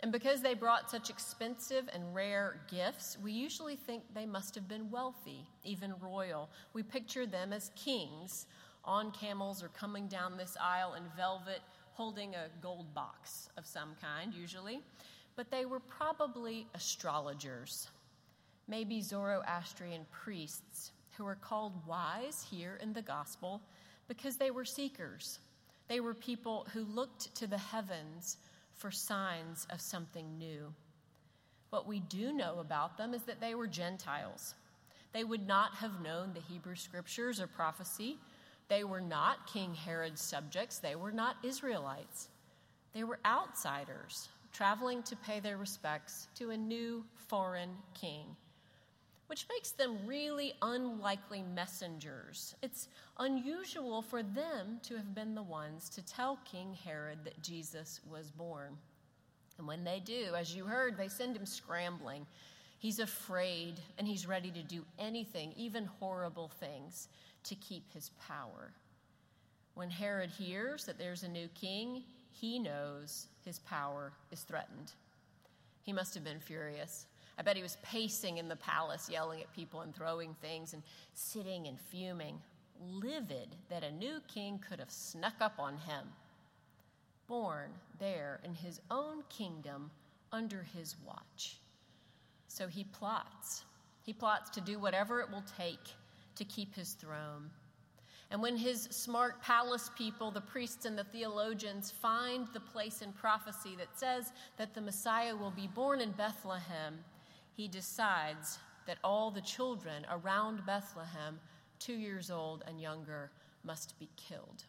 And 0.00 0.12
because 0.12 0.40
they 0.40 0.54
brought 0.54 0.90
such 0.90 1.10
expensive 1.10 1.88
and 1.92 2.14
rare 2.14 2.60
gifts, 2.70 3.18
we 3.22 3.32
usually 3.32 3.76
think 3.76 4.02
they 4.14 4.26
must 4.26 4.54
have 4.54 4.68
been 4.68 4.90
wealthy, 4.90 5.44
even 5.64 5.94
royal. 6.00 6.48
We 6.74 6.82
picture 6.84 7.26
them 7.26 7.52
as 7.52 7.70
kings 7.74 8.46
on 8.84 9.10
camels 9.12 9.62
or 9.62 9.68
coming 9.68 10.08
down 10.08 10.36
this 10.36 10.56
aisle 10.60 10.94
in 10.94 11.02
velvet, 11.16 11.60
holding 11.92 12.34
a 12.34 12.48
gold 12.60 12.92
box 12.94 13.48
of 13.56 13.66
some 13.66 13.90
kind, 14.00 14.32
usually 14.34 14.80
but 15.36 15.50
they 15.50 15.64
were 15.64 15.80
probably 15.80 16.66
astrologers, 16.74 17.88
maybe 18.68 19.00
Zoroastrian 19.00 20.06
priests 20.10 20.92
who 21.16 21.26
are 21.26 21.36
called 21.36 21.72
wise 21.86 22.46
here 22.50 22.78
in 22.82 22.92
the 22.92 23.02
gospel 23.02 23.60
because 24.08 24.36
they 24.36 24.50
were 24.50 24.64
seekers. 24.64 25.38
They 25.88 26.00
were 26.00 26.14
people 26.14 26.66
who 26.72 26.84
looked 26.84 27.34
to 27.36 27.46
the 27.46 27.58
heavens 27.58 28.36
for 28.74 28.90
signs 28.90 29.66
of 29.70 29.80
something 29.80 30.38
new. 30.38 30.72
What 31.70 31.86
we 31.86 32.00
do 32.00 32.32
know 32.32 32.58
about 32.60 32.98
them 32.98 33.14
is 33.14 33.22
that 33.22 33.40
they 33.40 33.54
were 33.54 33.66
Gentiles. 33.66 34.54
They 35.12 35.24
would 35.24 35.46
not 35.46 35.74
have 35.76 36.02
known 36.02 36.32
the 36.32 36.40
Hebrew 36.40 36.74
scriptures 36.74 37.40
or 37.40 37.46
prophecy. 37.46 38.18
They 38.68 38.84
were 38.84 39.00
not 39.00 39.46
King 39.46 39.74
Herod's 39.74 40.22
subjects. 40.22 40.78
They 40.78 40.96
were 40.96 41.12
not 41.12 41.36
Israelites. 41.42 42.28
They 42.94 43.04
were 43.04 43.18
outsiders 43.24 44.28
traveling 44.52 45.02
to 45.02 45.16
pay 45.16 45.40
their 45.40 45.56
respects 45.56 46.28
to 46.36 46.50
a 46.50 46.56
new 46.56 47.04
foreign 47.28 47.70
king, 47.94 48.36
which 49.26 49.46
makes 49.48 49.70
them 49.70 49.96
really 50.06 50.52
unlikely 50.60 51.42
messengers. 51.42 52.54
It's 52.62 52.88
unusual 53.18 54.02
for 54.02 54.22
them 54.22 54.78
to 54.82 54.96
have 54.96 55.14
been 55.14 55.34
the 55.34 55.42
ones 55.42 55.88
to 55.90 56.04
tell 56.04 56.38
King 56.44 56.76
Herod 56.84 57.24
that 57.24 57.42
Jesus 57.42 58.00
was 58.10 58.30
born. 58.30 58.76
And 59.58 59.66
when 59.66 59.84
they 59.84 60.00
do, 60.00 60.34
as 60.36 60.54
you 60.54 60.64
heard, 60.64 60.96
they 60.96 61.08
send 61.08 61.36
him 61.36 61.46
scrambling. 61.46 62.26
He's 62.78 62.98
afraid 62.98 63.80
and 63.96 64.06
he's 64.06 64.26
ready 64.26 64.50
to 64.50 64.62
do 64.62 64.84
anything, 64.98 65.52
even 65.56 65.86
horrible 66.00 66.48
things, 66.48 67.08
to 67.44 67.54
keep 67.56 67.92
his 67.92 68.10
power. 68.26 68.72
When 69.74 69.90
Herod 69.90 70.30
hears 70.30 70.84
that 70.84 70.98
there's 70.98 71.22
a 71.22 71.28
new 71.28 71.48
king, 71.48 72.02
he 72.30 72.58
knows 72.58 73.26
his 73.44 73.58
power 73.60 74.12
is 74.30 74.42
threatened. 74.42 74.92
He 75.82 75.92
must 75.92 76.14
have 76.14 76.24
been 76.24 76.40
furious. 76.40 77.06
I 77.38 77.42
bet 77.42 77.56
he 77.56 77.62
was 77.62 77.78
pacing 77.82 78.38
in 78.38 78.48
the 78.48 78.56
palace, 78.56 79.08
yelling 79.10 79.40
at 79.40 79.52
people 79.54 79.80
and 79.80 79.94
throwing 79.94 80.34
things 80.34 80.74
and 80.74 80.82
sitting 81.14 81.66
and 81.66 81.80
fuming, 81.80 82.38
livid 82.80 83.48
that 83.70 83.82
a 83.82 83.90
new 83.90 84.20
king 84.32 84.58
could 84.58 84.78
have 84.78 84.90
snuck 84.90 85.34
up 85.40 85.54
on 85.58 85.76
him. 85.78 86.06
Born 87.26 87.70
there 87.98 88.40
in 88.44 88.54
his 88.54 88.80
own 88.90 89.22
kingdom 89.28 89.90
under 90.32 90.66
his 90.76 90.96
watch. 91.06 91.56
So 92.48 92.68
he 92.68 92.84
plots. 92.84 93.62
He 94.04 94.12
plots 94.12 94.50
to 94.50 94.60
do 94.60 94.78
whatever 94.78 95.20
it 95.20 95.30
will 95.30 95.44
take 95.56 95.94
to 96.36 96.44
keep 96.44 96.74
his 96.74 96.92
throne. 96.92 97.50
And 98.30 98.40
when 98.40 98.56
his 98.56 98.84
smart 98.84 99.42
palace 99.42 99.90
people, 99.96 100.30
the 100.30 100.40
priests 100.40 100.86
and 100.86 100.96
the 100.96 101.04
theologians, 101.04 101.90
find 101.90 102.46
the 102.54 102.60
place 102.60 103.02
in 103.02 103.12
prophecy 103.12 103.76
that 103.76 103.98
says 103.98 104.32
that 104.56 104.72
the 104.72 104.80
Messiah 104.80 105.36
will 105.36 105.50
be 105.50 105.66
born 105.66 106.00
in 106.00 106.12
Bethlehem, 106.12 106.98
he 107.52 107.68
decides 107.68 108.58
that 108.86 108.96
all 109.04 109.30
the 109.30 109.42
children 109.42 110.06
around 110.10 110.64
Bethlehem, 110.64 111.38
two 111.78 111.92
years 111.92 112.30
old 112.30 112.64
and 112.66 112.80
younger, 112.80 113.30
must 113.64 113.98
be 113.98 114.08
killed. 114.16 114.64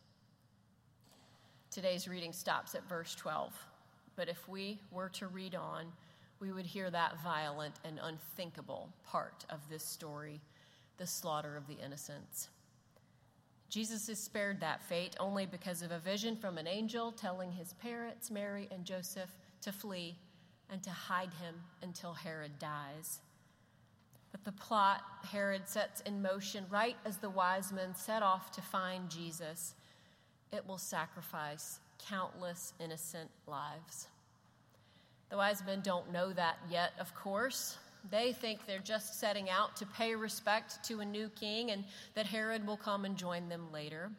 Today's 1.71 2.07
reading 2.07 2.33
stops 2.33 2.75
at 2.75 2.87
verse 2.87 3.15
12, 3.15 3.53
but 4.17 4.27
if 4.27 4.47
we 4.49 4.77
were 4.91 5.09
to 5.09 5.27
read 5.27 5.55
on, 5.55 5.85
we 6.39 6.51
would 6.51 6.65
hear 6.65 6.91
that 6.91 7.23
violent 7.23 7.75
and 7.85 7.97
unthinkable 8.03 8.89
part 9.05 9.45
of 9.49 9.59
this 9.69 9.83
story 9.83 10.41
the 11.03 11.07
slaughter 11.07 11.57
of 11.57 11.67
the 11.67 11.83
innocents. 11.83 12.47
Jesus 13.67 14.07
is 14.07 14.17
spared 14.17 14.61
that 14.61 14.81
fate 14.81 15.17
only 15.19 15.45
because 15.45 15.81
of 15.81 15.91
a 15.91 15.99
vision 15.99 16.37
from 16.37 16.57
an 16.57 16.65
angel 16.65 17.11
telling 17.11 17.51
his 17.51 17.73
parents, 17.73 18.31
Mary 18.31 18.69
and 18.71 18.85
Joseph, 18.85 19.29
to 19.63 19.73
flee 19.73 20.15
and 20.71 20.81
to 20.81 20.91
hide 20.91 21.33
him 21.41 21.55
until 21.81 22.13
Herod 22.13 22.57
dies. 22.57 23.19
But 24.31 24.45
the 24.45 24.53
plot 24.53 25.01
Herod 25.29 25.67
sets 25.67 25.99
in 26.05 26.21
motion 26.21 26.63
right 26.69 26.95
as 27.03 27.17
the 27.17 27.29
wise 27.29 27.73
men 27.73 27.93
set 27.95 28.23
off 28.23 28.49
to 28.53 28.61
find 28.61 29.09
Jesus, 29.09 29.73
it 30.53 30.65
will 30.65 30.77
sacrifice 30.77 31.81
countless 32.07 32.71
innocent 32.79 33.29
lives. 33.45 34.07
The 35.29 35.35
wise 35.35 35.65
men 35.65 35.81
don't 35.81 36.13
know 36.13 36.31
that 36.31 36.59
yet, 36.69 36.93
of 36.97 37.13
course. 37.13 37.77
They 38.09 38.33
think 38.33 38.65
they're 38.65 38.79
just 38.79 39.19
setting 39.19 39.49
out 39.49 39.75
to 39.77 39.85
pay 39.85 40.15
respect 40.15 40.83
to 40.85 40.99
a 40.99 41.05
new 41.05 41.29
king 41.29 41.71
and 41.71 41.83
that 42.15 42.25
Herod 42.25 42.65
will 42.67 42.77
come 42.77 43.05
and 43.05 43.17
join 43.17 43.49
them 43.49 43.71
later. 43.71 44.11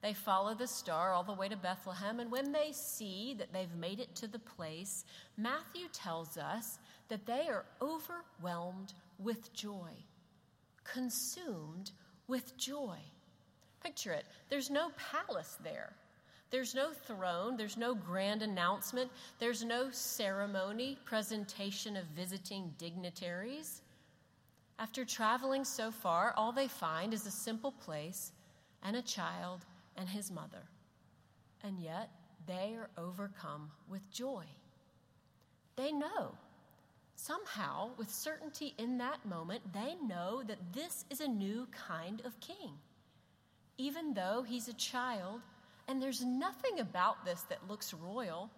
They 0.00 0.14
follow 0.14 0.54
the 0.54 0.66
star 0.66 1.12
all 1.12 1.24
the 1.24 1.32
way 1.32 1.48
to 1.48 1.56
Bethlehem, 1.56 2.20
and 2.20 2.30
when 2.30 2.52
they 2.52 2.70
see 2.70 3.34
that 3.34 3.52
they've 3.52 3.74
made 3.74 3.98
it 3.98 4.14
to 4.16 4.28
the 4.28 4.38
place, 4.38 5.04
Matthew 5.36 5.88
tells 5.92 6.38
us 6.38 6.78
that 7.08 7.26
they 7.26 7.48
are 7.48 7.64
overwhelmed 7.82 8.92
with 9.18 9.52
joy, 9.52 9.90
consumed 10.84 11.90
with 12.28 12.56
joy. 12.56 12.98
Picture 13.82 14.12
it 14.12 14.26
there's 14.48 14.70
no 14.70 14.90
palace 14.96 15.58
there. 15.64 15.92
There's 16.50 16.74
no 16.74 16.92
throne, 16.92 17.56
there's 17.56 17.76
no 17.76 17.94
grand 17.94 18.42
announcement, 18.42 19.10
there's 19.38 19.64
no 19.64 19.90
ceremony, 19.90 20.98
presentation 21.04 21.96
of 21.96 22.04
visiting 22.06 22.72
dignitaries. 22.78 23.82
After 24.78 25.04
traveling 25.04 25.64
so 25.64 25.90
far, 25.90 26.32
all 26.36 26.52
they 26.52 26.68
find 26.68 27.12
is 27.12 27.26
a 27.26 27.30
simple 27.30 27.72
place 27.72 28.32
and 28.82 28.96
a 28.96 29.02
child 29.02 29.66
and 29.96 30.08
his 30.08 30.30
mother. 30.30 30.62
And 31.62 31.78
yet, 31.80 32.10
they 32.46 32.76
are 32.78 32.88
overcome 32.96 33.70
with 33.88 34.08
joy. 34.10 34.44
They 35.76 35.92
know, 35.92 36.34
somehow, 37.14 37.90
with 37.98 38.10
certainty 38.10 38.74
in 38.78 38.96
that 38.98 39.26
moment, 39.26 39.72
they 39.72 39.96
know 40.06 40.42
that 40.46 40.72
this 40.72 41.04
is 41.10 41.20
a 41.20 41.28
new 41.28 41.68
kind 41.72 42.22
of 42.24 42.40
king. 42.40 42.72
Even 43.76 44.14
though 44.14 44.44
he's 44.46 44.68
a 44.68 44.74
child, 44.74 45.40
and 45.88 46.00
there's 46.00 46.24
nothing 46.24 46.80
about 46.80 47.24
this 47.24 47.40
that 47.48 47.66
looks 47.68 47.94
royal, 47.94 48.50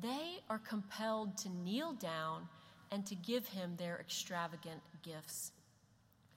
they 0.00 0.38
are 0.48 0.58
compelled 0.58 1.36
to 1.38 1.48
kneel 1.48 1.94
down 1.94 2.46
and 2.92 3.04
to 3.06 3.14
give 3.14 3.48
him 3.48 3.74
their 3.76 3.98
extravagant 3.98 4.80
gifts. 5.02 5.52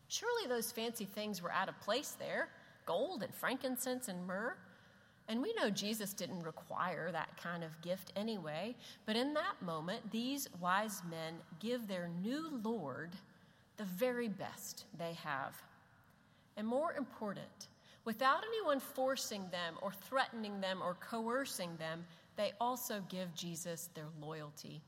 Surely 0.08 0.48
those 0.48 0.72
fancy 0.72 1.06
things 1.06 1.42
were 1.42 1.52
out 1.52 1.70
of 1.70 1.80
place 1.82 2.16
there 2.18 2.50
gold 2.88 3.24
and 3.24 3.34
frankincense 3.34 4.08
and 4.08 4.26
myrrh. 4.26 4.58
And 5.28 5.42
we 5.42 5.54
know 5.54 5.70
Jesus 5.70 6.14
didn't 6.14 6.42
require 6.42 7.12
that 7.12 7.38
kind 7.42 7.64
of 7.64 7.80
gift 7.82 8.12
anyway, 8.16 8.76
but 9.06 9.16
in 9.16 9.34
that 9.36 9.62
moment, 9.62 10.12
these 10.12 10.50
wise 10.60 11.02
men 11.10 11.36
give 11.60 11.88
their 11.88 12.10
new 12.22 12.60
Lord 12.64 13.12
the 13.78 13.84
very 13.86 14.28
best 14.28 14.86
they 14.98 15.14
have. 15.24 15.56
And 16.58 16.68
more 16.68 16.94
important, 16.94 17.68
without 18.06 18.44
anyone 18.44 18.80
forcing 18.80 19.50
them 19.52 19.76
or 19.82 19.92
threatening 19.92 20.60
them 20.62 20.82
or 20.82 20.96
coercing 20.96 21.76
them, 21.78 22.06
they 22.36 22.52
also 22.60 23.04
give 23.10 23.34
Jesus 23.36 23.90
their 23.94 24.08
loyalty. 24.20 24.82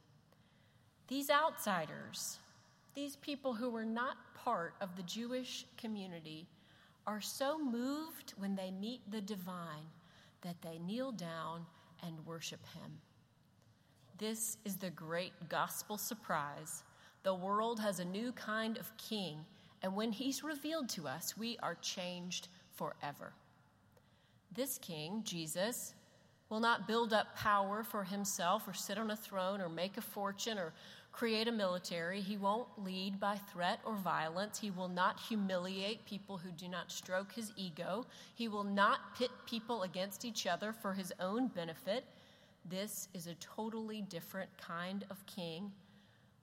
These 1.08 1.29
outsiders, 1.29 2.39
these 2.96 3.15
people 3.17 3.53
who 3.53 3.70
were 3.70 3.86
not 3.86 4.17
part 4.36 4.75
of 4.82 4.96
the 4.96 5.03
Jewish 5.03 5.65
community, 5.77 6.48
are 7.05 7.22
so 7.22 7.60
moved 7.60 8.34
when 8.38 8.55
they 8.55 8.72
meet 8.72 9.01
the 9.12 9.22
divine 9.22 9.88
that 10.41 10.62
they 10.62 10.79
kneel 10.79 11.12
down 11.12 11.65
and 12.05 12.25
worship 12.25 12.65
him. 12.74 12.91
This 14.17 14.58
is 14.63 14.77
the 14.77 14.89
great 14.89 15.34
gospel 15.50 15.98
surprise. 15.98 16.84
The 17.24 17.34
world 17.34 17.79
has 17.79 18.00
a 18.00 18.05
new 18.05 18.32
kind 18.32 18.77
of 18.77 18.96
king, 18.98 19.39
and 19.82 19.96
when 19.96 20.12
he's 20.12 20.43
revealed 20.43 20.88
to 20.89 21.08
us, 21.08 21.38
we 21.38 21.58
are 21.62 21.75
changed 21.75 22.48
forever. 22.75 23.33
This 24.51 24.77
king, 24.77 25.21
Jesus, 25.23 25.93
will 26.49 26.59
not 26.59 26.87
build 26.87 27.13
up 27.13 27.35
power 27.35 27.83
for 27.83 28.03
himself 28.03 28.67
or 28.67 28.73
sit 28.73 28.97
on 28.97 29.11
a 29.11 29.15
throne 29.15 29.59
or 29.59 29.69
make 29.69 29.97
a 29.97 30.01
fortune 30.01 30.57
or 30.57 30.73
create 31.11 31.47
a 31.47 31.51
military. 31.51 32.21
He 32.21 32.37
won't 32.37 32.67
lead 32.77 33.19
by 33.19 33.37
threat 33.51 33.79
or 33.85 33.95
violence. 33.95 34.59
He 34.59 34.71
will 34.71 34.87
not 34.87 35.19
humiliate 35.19 36.05
people 36.05 36.37
who 36.37 36.51
do 36.51 36.67
not 36.67 36.91
stroke 36.91 37.31
his 37.31 37.51
ego. 37.55 38.05
He 38.35 38.47
will 38.47 38.63
not 38.63 39.15
pit 39.17 39.31
people 39.47 39.83
against 39.83 40.25
each 40.25 40.45
other 40.45 40.73
for 40.73 40.93
his 40.93 41.13
own 41.19 41.47
benefit. 41.47 42.03
This 42.69 43.09
is 43.13 43.27
a 43.27 43.36
totally 43.36 44.01
different 44.01 44.49
kind 44.57 45.05
of 45.09 45.25
king, 45.25 45.71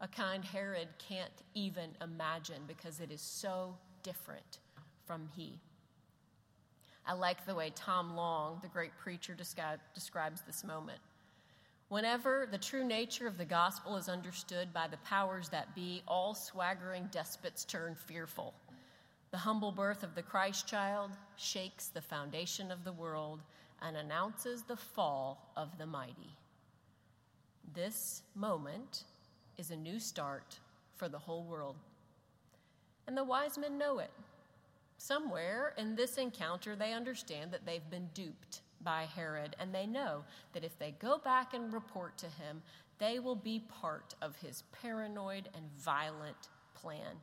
a 0.00 0.08
kind 0.08 0.44
Herod 0.44 0.88
can't 0.98 1.30
even 1.54 1.90
imagine 2.02 2.62
because 2.66 3.00
it 3.00 3.10
is 3.10 3.20
so 3.20 3.76
different 4.02 4.58
from 5.06 5.28
he. 5.34 5.58
I 7.06 7.14
like 7.14 7.44
the 7.44 7.54
way 7.54 7.72
Tom 7.74 8.14
Long, 8.16 8.58
the 8.62 8.68
great 8.68 8.96
preacher, 8.98 9.34
describes 9.34 10.42
this 10.42 10.64
moment. 10.64 10.98
Whenever 11.88 12.46
the 12.48 12.58
true 12.58 12.84
nature 12.84 13.26
of 13.26 13.36
the 13.36 13.44
gospel 13.44 13.96
is 13.96 14.08
understood 14.08 14.72
by 14.72 14.86
the 14.86 14.96
powers 14.98 15.48
that 15.48 15.74
be, 15.74 16.02
all 16.06 16.34
swaggering 16.34 17.08
despots 17.10 17.64
turn 17.64 17.96
fearful. 17.96 18.54
The 19.32 19.38
humble 19.38 19.72
birth 19.72 20.02
of 20.04 20.14
the 20.14 20.22
Christ 20.22 20.68
child 20.68 21.10
shakes 21.36 21.88
the 21.88 22.00
foundation 22.00 22.70
of 22.70 22.84
the 22.84 22.92
world 22.92 23.40
and 23.82 23.96
announces 23.96 24.62
the 24.62 24.76
fall 24.76 25.50
of 25.56 25.78
the 25.78 25.86
mighty. 25.86 26.36
This 27.74 28.22
moment 28.34 29.04
is 29.58 29.70
a 29.70 29.76
new 29.76 29.98
start 29.98 30.58
for 30.96 31.08
the 31.08 31.18
whole 31.18 31.44
world. 31.44 31.76
And 33.06 33.16
the 33.16 33.24
wise 33.24 33.58
men 33.58 33.78
know 33.78 33.98
it. 33.98 34.10
Somewhere 35.00 35.72
in 35.78 35.96
this 35.96 36.18
encounter, 36.18 36.76
they 36.76 36.92
understand 36.92 37.52
that 37.52 37.64
they've 37.64 37.88
been 37.90 38.10
duped 38.12 38.60
by 38.82 39.06
Herod, 39.16 39.56
and 39.58 39.74
they 39.74 39.86
know 39.86 40.24
that 40.52 40.62
if 40.62 40.78
they 40.78 40.90
go 40.90 41.16
back 41.16 41.54
and 41.54 41.72
report 41.72 42.18
to 42.18 42.26
him, 42.26 42.60
they 42.98 43.18
will 43.18 43.34
be 43.34 43.64
part 43.80 44.14
of 44.20 44.36
his 44.36 44.62
paranoid 44.82 45.48
and 45.54 45.64
violent 45.78 46.50
plan. 46.74 47.16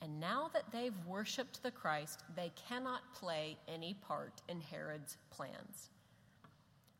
And 0.00 0.18
now 0.18 0.48
that 0.54 0.72
they've 0.72 0.96
worshiped 1.06 1.62
the 1.62 1.70
Christ, 1.70 2.24
they 2.34 2.50
cannot 2.56 3.12
play 3.12 3.58
any 3.68 3.92
part 4.00 4.40
in 4.48 4.62
Herod's 4.62 5.18
plans. 5.28 5.90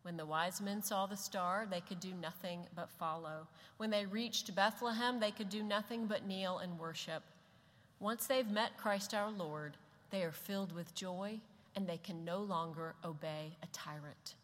When 0.03 0.19
the 0.19 0.27
wise 0.27 0.61
men 0.61 0.83
saw 0.83 1.07
the 1.07 1.17
star, 1.17 1.67
they 1.71 1.81
could 1.81 2.01
do 2.01 2.13
nothing 2.13 2.67
but 2.77 2.91
follow. 2.91 3.49
When 3.79 3.89
they 3.89 4.05
reached 4.05 4.55
Bethlehem, 4.55 5.21
they 5.21 5.31
could 5.31 5.49
do 5.49 5.63
nothing 5.63 6.07
but 6.07 6.27
kneel 6.27 6.59
and 6.59 6.79
worship. 6.79 7.23
Once 8.01 8.27
they've 8.27 8.51
met 8.51 8.77
Christ 8.77 9.15
our 9.15 9.31
Lord, 9.31 9.77
they 10.11 10.23
are 10.23 10.33
filled 10.33 10.73
with 10.73 10.95
joy 10.95 11.41
and 11.77 11.87
they 11.87 11.99
can 11.99 12.25
no 12.25 12.39
longer 12.39 12.95
obey 13.05 13.57
a 13.63 13.67
tyrant. 13.73 14.35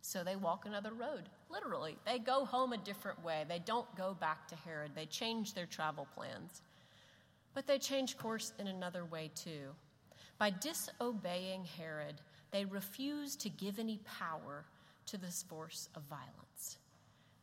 So 0.00 0.24
they 0.24 0.36
walk 0.36 0.66
another 0.66 0.92
road, 0.92 1.28
literally. 1.50 1.96
They 2.04 2.18
go 2.18 2.44
home 2.44 2.72
a 2.72 2.78
different 2.78 3.22
way. 3.24 3.44
They 3.48 3.60
don't 3.60 3.94
go 3.96 4.14
back 4.18 4.48
to 4.48 4.56
Herod. 4.56 4.92
They 4.94 5.06
change 5.06 5.54
their 5.54 5.66
travel 5.66 6.08
plans. 6.14 6.62
But 7.54 7.66
they 7.66 7.78
change 7.78 8.16
course 8.16 8.52
in 8.58 8.66
another 8.66 9.04
way 9.04 9.30
too. 9.34 9.68
By 10.38 10.50
disobeying 10.50 11.64
Herod, 11.76 12.20
they 12.50 12.64
refuse 12.64 13.36
to 13.36 13.48
give 13.48 13.78
any 13.78 14.00
power 14.18 14.64
to 15.06 15.16
this 15.16 15.44
force 15.48 15.88
of 15.94 16.02
violence. 16.02 16.78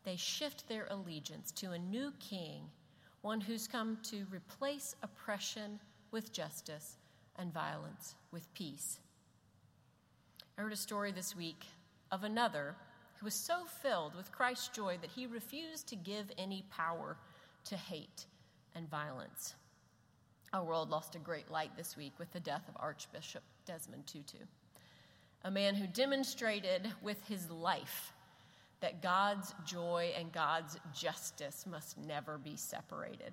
They 0.04 0.16
shift 0.16 0.68
their 0.68 0.86
allegiance 0.90 1.50
to 1.52 1.72
a 1.72 1.78
new 1.78 2.12
king, 2.18 2.62
one 3.22 3.40
who's 3.40 3.66
come 3.66 3.98
to 4.02 4.24
replace 4.30 4.96
oppression 5.02 5.78
with 6.10 6.32
justice 6.32 6.96
and 7.36 7.52
violence 7.52 8.14
with 8.32 8.52
peace. 8.54 8.98
I 10.56 10.62
heard 10.62 10.72
a 10.72 10.76
story 10.76 11.12
this 11.12 11.36
week 11.36 11.64
of 12.10 12.24
another 12.24 12.74
who 13.18 13.24
was 13.26 13.34
so 13.34 13.64
filled 13.82 14.14
with 14.14 14.32
Christ's 14.32 14.68
joy 14.68 14.98
that 15.00 15.10
he 15.10 15.26
refused 15.26 15.86
to 15.88 15.96
give 15.96 16.30
any 16.38 16.64
power 16.70 17.16
to 17.66 17.76
hate 17.76 18.26
and 18.74 18.88
violence. 18.88 19.54
Our 20.52 20.64
world 20.64 20.90
lost 20.90 21.14
a 21.14 21.18
great 21.18 21.50
light 21.50 21.76
this 21.76 21.96
week 21.96 22.14
with 22.18 22.32
the 22.32 22.40
death 22.40 22.68
of 22.68 22.76
Archbishop 22.80 23.42
Desmond 23.66 24.06
Tutu, 24.06 24.38
a 25.44 25.50
man 25.50 25.74
who 25.74 25.86
demonstrated 25.86 26.90
with 27.02 27.22
his 27.28 27.50
life 27.50 28.12
that 28.80 29.02
God's 29.02 29.54
joy 29.66 30.12
and 30.18 30.32
God's 30.32 30.78
justice 30.94 31.66
must 31.70 31.98
never 31.98 32.38
be 32.38 32.56
separated. 32.56 33.32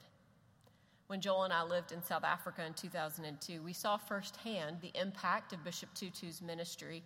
When 1.07 1.21
Joel 1.21 1.43
and 1.43 1.53
I 1.53 1.63
lived 1.63 1.93
in 1.93 2.03
South 2.03 2.25
Africa 2.25 2.65
in 2.65 2.73
2002, 2.73 3.61
we 3.61 3.71
saw 3.71 3.95
firsthand 3.95 4.77
the 4.81 4.91
impact 4.99 5.53
of 5.53 5.63
Bishop 5.63 5.93
Tutu's 5.93 6.41
ministry 6.41 7.01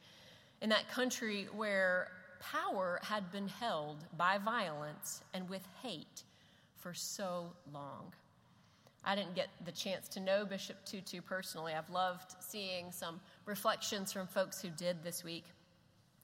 in 0.62 0.70
that 0.70 0.90
country 0.90 1.48
where 1.56 2.10
power 2.40 3.00
had 3.04 3.32
been 3.32 3.48
held 3.48 3.98
by 4.18 4.40
violence 4.40 5.22
and 5.36 5.48
with 5.48 5.68
hate 5.84 6.24
for 6.78 6.94
so 6.96 7.52
long. 7.72 8.12
I 9.04 9.16
didn't 9.16 9.36
get 9.36 9.50
the 9.66 9.72
chance 9.72 10.08
to 10.10 10.20
know 10.20 10.46
Bishop 10.46 10.78
Tutu 10.86 11.22
personally. 11.22 11.74
I've 11.74 11.90
loved 11.90 12.36
seeing 12.40 12.92
some 12.92 13.20
reflections 13.46 14.12
from 14.12 14.28
folks 14.28 14.62
who 14.62 14.70
did 14.70 15.04
this 15.04 15.24
week. 15.24 15.46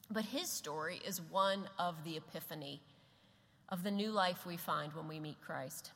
But 0.10 0.26
his 0.26 0.50
story 0.50 1.02
is 1.06 1.22
one 1.22 1.68
of 1.78 1.96
the 2.06 2.18
epiphany, 2.18 2.82
of 3.70 3.84
the 3.84 3.92
new 3.92 4.12
life 4.12 4.46
we 4.46 4.56
find 4.56 4.94
when 4.94 5.08
we 5.08 5.20
meet 5.20 5.42
Christ. 5.42 5.92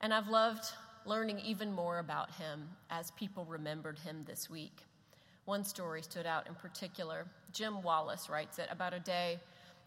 And 0.00 0.14
I've 0.14 0.28
loved 0.28 0.72
learning 1.04 1.40
even 1.40 1.72
more 1.72 1.98
about 1.98 2.30
him 2.32 2.68
as 2.90 3.10
people 3.12 3.44
remembered 3.44 3.98
him 3.98 4.24
this 4.26 4.48
week. 4.48 4.84
One 5.44 5.64
story 5.64 6.02
stood 6.02 6.26
out 6.26 6.46
in 6.46 6.54
particular. 6.54 7.26
Jim 7.52 7.82
Wallis 7.82 8.30
writes 8.30 8.58
it 8.58 8.68
about 8.70 8.94
a 8.94 9.00
day, 9.00 9.40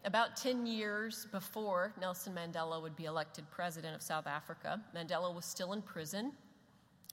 about 0.04 0.36
10 0.36 0.66
years 0.66 1.26
before 1.32 1.92
Nelson 2.00 2.32
Mandela 2.34 2.80
would 2.80 2.94
be 2.94 3.06
elected 3.06 3.50
president 3.50 3.94
of 3.94 4.02
South 4.02 4.26
Africa. 4.26 4.80
Mandela 4.94 5.34
was 5.34 5.44
still 5.44 5.72
in 5.72 5.82
prison, 5.82 6.32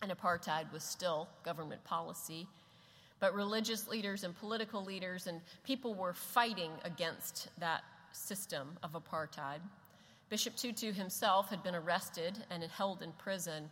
and 0.02 0.12
apartheid 0.12 0.72
was 0.72 0.84
still 0.84 1.28
government 1.44 1.84
policy. 1.86 2.48
But 3.24 3.36
religious 3.36 3.88
leaders 3.88 4.26
and 4.26 4.38
political 4.38 4.84
leaders 4.84 5.28
and 5.28 5.40
people 5.64 5.96
were 5.96 6.12
fighting 6.12 6.72
against 6.84 7.48
that 7.58 7.86
system 8.12 8.78
of 8.84 9.02
apartheid. 9.02 9.62
Bishop 10.28 10.58
Tutu 10.58 10.92
himself 10.92 11.50
had 11.50 11.64
been 11.64 11.74
arrested 11.74 12.38
and 12.50 12.62
held 12.64 13.02
in 13.02 13.14
prison 13.14 13.70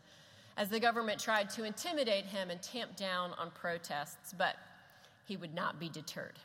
as 0.56 0.70
the 0.70 0.80
government 0.80 1.20
tried 1.20 1.50
to 1.50 1.66
intimidate 1.66 2.24
him 2.24 2.50
and 2.50 2.62
tamp 2.62 2.96
down 2.96 3.34
on 3.38 3.52
protests, 3.52 4.34
but 4.38 4.56
he 5.26 5.36
would 5.36 5.54
not 5.54 5.82
be 5.82 5.90
deterred. 5.90 6.40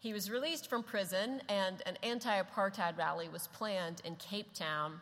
He 0.00 0.12
was 0.12 0.28
released 0.28 0.68
from 0.68 0.82
prison, 0.82 1.40
and 1.48 1.84
an 1.86 1.98
anti 2.02 2.42
apartheid 2.42 2.98
rally 2.98 3.28
was 3.28 3.46
planned 3.46 4.02
in 4.04 4.16
Cape 4.16 4.52
Town, 4.54 5.00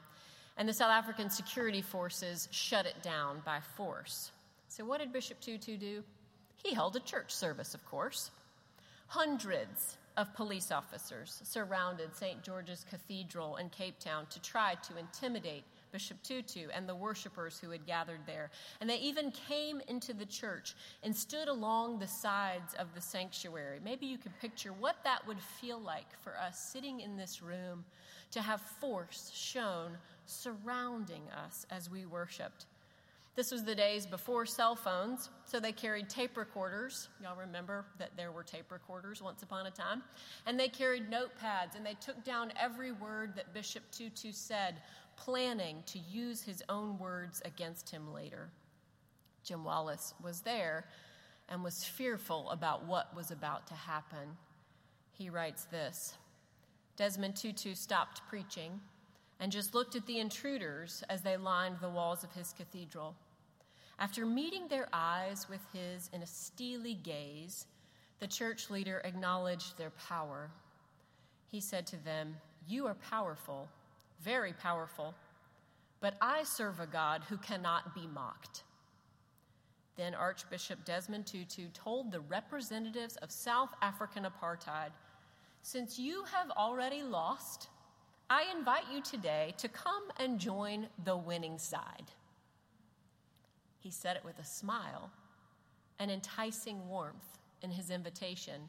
and 0.59 0.68
the 0.68 0.75
South 0.75 0.92
African 0.92 1.31
security 1.31 1.81
forces 1.81 2.47
shut 2.51 2.85
it 2.85 3.03
down 3.03 3.40
by 3.42 3.61
force. 3.75 4.33
So, 4.68 4.85
what 4.85 5.01
did 5.01 5.14
Bishop 5.14 5.40
Tutu 5.40 5.79
do? 5.79 6.05
He 6.64 6.74
held 6.74 6.96
a 6.96 7.00
church 7.00 7.33
service, 7.33 7.74
of 7.74 7.85
course. 7.85 8.31
Hundreds 9.09 9.98
of 10.16 10.33
police 10.35 10.72
officers 10.72 11.42
surrounded 11.44 12.16
St. 12.16 12.42
George's 12.42 12.87
Cathedral 12.88 13.57
in 13.57 13.68
Cape 13.68 13.98
Town 13.98 14.27
to 14.31 14.40
try 14.40 14.74
to 14.77 14.96
intimidate 14.96 15.64
Bishop 15.92 16.22
Tutu 16.22 16.68
and 16.74 16.88
the 16.88 16.94
worshippers 16.94 17.59
who 17.59 17.70
had 17.70 17.87
gathered 17.87 18.20
there. 18.27 18.50
And 18.81 18.88
they 18.88 18.96
even 18.96 19.31
came 19.31 19.83
into 19.88 20.14
the 20.14 20.24
church 20.24 20.74
and 21.03 21.14
stood 21.14 21.48
along 21.48 21.98
the 21.98 22.09
sides 22.09 22.74
of 22.79 22.94
the 22.94 23.00
sanctuary. 23.00 23.79
Maybe 23.85 24.07
you 24.07 24.16
can 24.16 24.33
picture 24.40 24.72
what 24.72 24.96
that 25.05 25.27
would 25.27 25.40
feel 25.40 25.79
like 25.79 26.18
for 26.22 26.33
us 26.38 26.59
sitting 26.72 27.00
in 27.00 27.18
this 27.18 27.42
room 27.42 27.85
to 28.31 28.40
have 28.40 28.62
force 28.81 29.31
shown 29.35 29.98
surrounding 30.24 31.22
us 31.44 31.66
as 31.70 31.90
we 31.90 32.07
worshiped. 32.07 32.64
This 33.37 33.51
was 33.51 33.64
the 33.64 33.75
days 33.75 34.07
before 34.07 34.47
cell 34.47 34.77
phones, 34.77 35.29
so 35.44 35.59
they 35.59 35.73
carried 35.73 36.09
tape 36.09 36.37
recorders. 36.37 37.09
Y'all 37.20 37.37
remember 37.37 37.85
that 37.99 38.16
there 38.16 38.31
were 38.31 38.44
tape 38.44 38.70
recorders 38.70 39.20
once 39.20 39.42
upon 39.42 39.66
a 39.66 39.73
time? 39.73 40.03
And 40.47 40.59
they 40.59 40.68
carried 40.68 41.11
notepads 41.11 41.75
and 41.75 41.85
they 41.85 41.94
took 41.94 42.23
down 42.23 42.53
every 42.61 42.92
word 42.92 43.35
that 43.35 43.53
Bishop 43.53 43.83
Tutu 43.90 44.31
said, 44.31 44.77
planning 45.16 45.83
to 45.87 45.99
use 45.99 46.42
his 46.42 46.62
own 46.68 46.97
words 46.99 47.42
against 47.44 47.90
him 47.90 48.12
later. 48.12 48.51
Jim 49.42 49.64
Wallis 49.64 50.14
was 50.23 50.40
there 50.40 50.87
and 51.49 51.62
was 51.64 51.85
fearful 51.85 52.51
about 52.51 52.85
what 52.87 53.14
was 53.16 53.33
about 53.33 53.66
to 53.66 53.75
happen. 53.75 54.37
He 55.12 55.29
writes 55.29 55.64
this 55.64 56.14
Desmond 56.97 57.35
Tutu 57.35 57.75
stopped 57.75 58.23
preaching 58.29 58.81
and 59.40 59.51
just 59.53 59.75
looked 59.75 59.97
at 59.97 60.07
the 60.07 60.18
intruders 60.18 61.03
as 61.09 61.23
they 61.23 61.37
lined 61.37 61.77
the 61.81 61.88
walls 61.88 62.25
of 62.25 62.33
his 62.33 62.53
cathedral. 62.53 63.14
After 63.99 64.27
meeting 64.27 64.68
their 64.68 64.88
eyes 64.92 65.49
with 65.49 65.61
his 65.73 66.11
in 66.12 66.23
a 66.23 66.27
steely 66.27 66.94
gaze, 66.94 67.66
the 68.20 68.27
church 68.27 68.70
leader 68.70 69.01
acknowledged 69.05 69.77
their 69.77 69.90
power. 69.90 70.51
He 71.51 71.61
said 71.61 71.87
to 71.88 72.05
them, 72.05 72.37
You 72.66 72.87
are 72.87 72.94
powerful, 72.94 73.68
very 74.23 74.53
powerful, 74.53 75.14
but 76.01 76.14
I 76.20 76.42
serve 76.42 76.81
a 76.81 76.87
God 76.87 77.23
who 77.29 77.37
cannot 77.37 77.94
be 77.94 78.07
mocked. 78.07 78.64
Then 79.97 80.14
Archbishop 80.14 80.85
Desmond 80.85 81.27
Tutu 81.27 81.68
told 81.73 82.11
the 82.11 82.20
representatives 82.20 83.16
of 83.16 83.31
South 83.31 83.70
African 83.81 84.25
apartheid 84.25 84.90
Since 85.62 85.99
you 85.99 86.25
have 86.25 86.51
already 86.51 87.03
lost, 87.03 87.68
I 88.31 88.47
invite 88.57 88.85
you 88.93 89.03
today 89.03 89.55
to 89.59 89.69
come 89.69 90.05
and 90.19 90.39
join 90.39 90.87
the 91.05 91.17
winning 91.17 91.59
side. 91.59 92.11
He 93.81 93.91
said 93.91 94.17
it 94.17 94.25
with 94.25 94.39
a 94.39 94.45
smile, 94.45 95.11
an 95.99 96.09
enticing 96.09 96.89
warmth 96.89 97.39
in 97.63 97.71
his 97.71 97.91
invitation, 97.91 98.69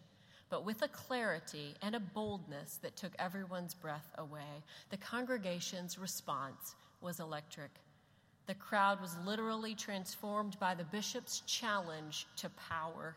but 0.49 0.65
with 0.65 0.81
a 0.81 0.89
clarity 0.89 1.73
and 1.81 1.95
a 1.95 2.01
boldness 2.01 2.79
that 2.81 2.97
took 2.97 3.13
everyone's 3.17 3.73
breath 3.73 4.11
away. 4.17 4.63
The 4.89 4.97
congregation's 4.97 5.97
response 5.97 6.75
was 6.99 7.21
electric. 7.21 7.71
The 8.47 8.55
crowd 8.55 8.99
was 9.01 9.15
literally 9.25 9.73
transformed 9.73 10.59
by 10.59 10.75
the 10.75 10.83
bishop's 10.83 11.39
challenge 11.47 12.27
to 12.37 12.49
power. 12.49 13.15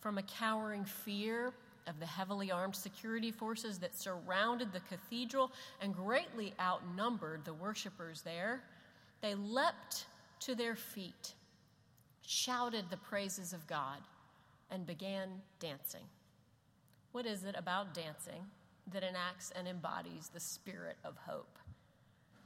From 0.00 0.16
a 0.16 0.22
cowering 0.22 0.84
fear 0.84 1.52
of 1.88 1.98
the 1.98 2.06
heavily 2.06 2.50
armed 2.50 2.76
security 2.76 3.30
forces 3.30 3.78
that 3.78 3.94
surrounded 3.94 4.72
the 4.72 4.80
cathedral 4.80 5.50
and 5.80 5.94
greatly 5.94 6.54
outnumbered 6.60 7.44
the 7.44 7.54
worshippers 7.54 8.22
there, 8.22 8.62
they 9.20 9.34
leapt 9.34 10.06
to 10.40 10.54
their 10.54 10.76
feet, 10.76 11.34
shouted 12.26 12.84
the 12.90 12.96
praises 12.96 13.52
of 13.52 13.66
God, 13.66 13.98
and 14.70 14.86
began 14.86 15.28
dancing. 15.58 16.04
What 17.12 17.26
is 17.26 17.44
it 17.44 17.54
about 17.58 17.94
dancing 17.94 18.42
that 18.92 19.02
enacts 19.02 19.50
and 19.56 19.66
embodies 19.66 20.30
the 20.32 20.40
spirit 20.40 20.96
of 21.04 21.16
hope? 21.26 21.58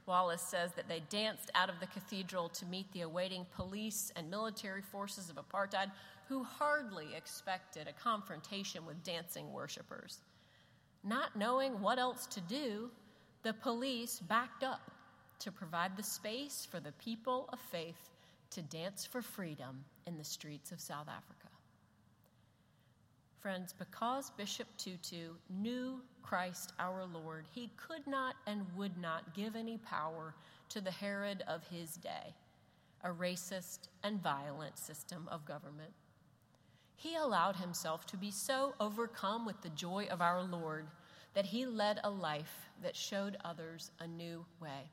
Wallis 0.05 0.41
says 0.41 0.71
that 0.73 0.89
they 0.89 1.01
danced 1.09 1.49
out 1.55 1.69
of 1.69 1.79
the 1.79 1.87
cathedral 1.87 2.49
to 2.49 2.65
meet 2.65 2.91
the 2.91 3.01
awaiting 3.01 3.45
police 3.55 4.11
and 4.15 4.29
military 4.29 4.81
forces 4.81 5.29
of 5.29 5.37
apartheid, 5.37 5.91
who 6.27 6.43
hardly 6.43 7.07
expected 7.15 7.87
a 7.87 7.93
confrontation 7.93 8.85
with 8.85 9.03
dancing 9.03 9.51
worshippers. 9.51 10.21
Not 11.03 11.35
knowing 11.35 11.81
what 11.81 11.99
else 11.99 12.25
to 12.27 12.41
do, 12.41 12.89
the 13.43 13.53
police 13.53 14.19
backed 14.19 14.63
up 14.63 14.91
to 15.39 15.51
provide 15.51 15.97
the 15.97 16.03
space 16.03 16.65
for 16.69 16.79
the 16.79 16.93
people 16.93 17.49
of 17.51 17.59
faith 17.59 18.09
to 18.51 18.61
dance 18.61 19.05
for 19.05 19.21
freedom 19.21 19.83
in 20.07 20.17
the 20.17 20.23
streets 20.23 20.71
of 20.71 20.79
South 20.79 21.07
Africa. 21.09 21.49
Friends, 23.41 23.73
because 23.77 24.31
Bishop 24.37 24.67
Tutu 24.77 25.33
knew 25.49 25.99
Christ 26.21 26.71
our 26.79 27.05
Lord, 27.05 27.45
he 27.53 27.69
could 27.75 28.07
not 28.07 28.35
and 28.47 28.65
would 28.77 28.97
not 28.97 29.33
give 29.33 29.57
any 29.57 29.77
power 29.79 30.33
to 30.69 30.79
the 30.79 30.91
Herod 30.91 31.43
of 31.45 31.67
his 31.67 31.95
day, 31.95 32.33
a 33.03 33.09
racist 33.09 33.89
and 34.03 34.23
violent 34.23 34.77
system 34.77 35.27
of 35.29 35.43
government. 35.43 35.91
He 36.95 37.15
allowed 37.15 37.57
himself 37.57 38.05
to 38.07 38.17
be 38.17 38.31
so 38.31 38.75
overcome 38.79 39.45
with 39.45 39.61
the 39.61 39.69
joy 39.69 40.07
of 40.09 40.21
our 40.21 40.41
Lord 40.41 40.87
that 41.33 41.45
he 41.45 41.65
led 41.65 41.99
a 42.03 42.09
life 42.09 42.69
that 42.81 42.95
showed 42.95 43.37
others 43.43 43.91
a 43.99 44.07
new 44.07 44.45
way 44.61 44.91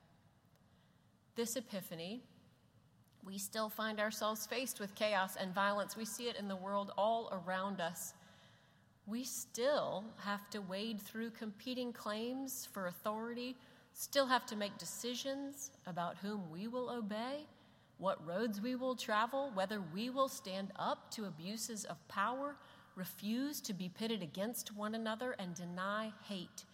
this 1.40 1.56
epiphany, 1.56 2.20
we 3.24 3.38
still 3.38 3.70
find 3.70 3.98
ourselves 3.98 4.46
faced 4.46 4.78
with 4.78 4.94
chaos 4.94 5.36
and 5.36 5.54
violence. 5.54 5.96
We 5.96 6.04
see 6.04 6.28
it 6.28 6.36
in 6.36 6.48
the 6.48 6.56
world 6.56 6.92
all 6.98 7.30
around 7.32 7.80
us. 7.80 8.12
We 9.06 9.24
still 9.24 10.04
have 10.18 10.50
to 10.50 10.60
wade 10.60 11.00
through 11.00 11.30
competing 11.30 11.94
claims 11.94 12.68
for 12.70 12.88
authority, 12.88 13.56
still 13.94 14.26
have 14.26 14.44
to 14.46 14.56
make 14.56 14.76
decisions 14.76 15.70
about 15.86 16.18
whom 16.18 16.50
we 16.50 16.68
will 16.68 16.90
obey, 16.90 17.46
what 18.00 18.26
roads 18.26 18.60
we 18.60 18.74
will 18.74 18.96
travel, 18.96 19.50
whether 19.54 19.82
we 19.94 20.08
will 20.08 20.28
stand 20.28 20.72
up 20.76 21.10
to 21.12 21.26
abuses 21.26 21.84
of 21.84 22.08
power, 22.08 22.56
refuse 22.96 23.60
to 23.60 23.74
be 23.74 23.90
pitted 23.90 24.22
against 24.22 24.74
one 24.74 24.94
another, 24.94 25.36
and 25.38 25.54
deny 25.54 26.10
hate 26.24 26.64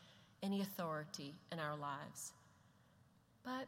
any 0.43 0.61
authority 0.61 1.35
in 1.51 1.59
our 1.59 1.77
lives. 1.77 2.33
But 3.45 3.67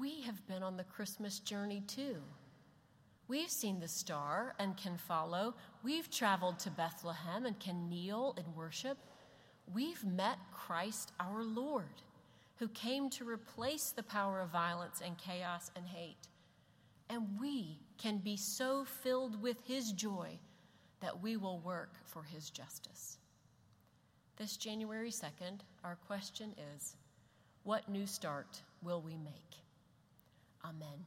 we 0.00 0.22
have 0.22 0.46
been 0.48 0.62
on 0.62 0.76
the 0.76 0.84
Christmas 0.84 1.38
journey 1.38 1.82
too. 1.86 2.16
We've 3.28 3.50
seen 3.50 3.78
the 3.78 3.88
star 3.88 4.54
and 4.58 4.76
can 4.76 4.98
follow. 4.98 5.54
We've 5.84 6.10
traveled 6.10 6.58
to 6.60 6.70
Bethlehem 6.70 7.46
and 7.46 7.58
can 7.60 7.88
kneel 7.88 8.34
in 8.36 8.54
worship. 8.54 8.98
We've 9.72 10.04
met 10.04 10.38
Christ 10.52 11.12
our 11.20 11.44
Lord, 11.44 12.02
who 12.56 12.68
came 12.68 13.10
to 13.10 13.28
replace 13.28 13.90
the 13.90 14.02
power 14.02 14.40
of 14.40 14.50
violence 14.50 15.00
and 15.04 15.16
chaos 15.16 15.70
and 15.76 15.86
hate. 15.86 16.28
And 17.12 17.38
we 17.38 17.78
can 17.98 18.16
be 18.16 18.38
so 18.38 18.86
filled 18.86 19.42
with 19.42 19.58
his 19.66 19.92
joy 19.92 20.38
that 21.00 21.22
we 21.22 21.36
will 21.36 21.58
work 21.58 21.90
for 22.06 22.22
his 22.22 22.48
justice. 22.48 23.18
This 24.38 24.56
January 24.56 25.10
2nd, 25.10 25.60
our 25.84 25.96
question 26.06 26.54
is 26.74 26.96
what 27.64 27.86
new 27.86 28.06
start 28.06 28.62
will 28.82 29.02
we 29.02 29.18
make? 29.18 29.58
Amen. 30.64 31.04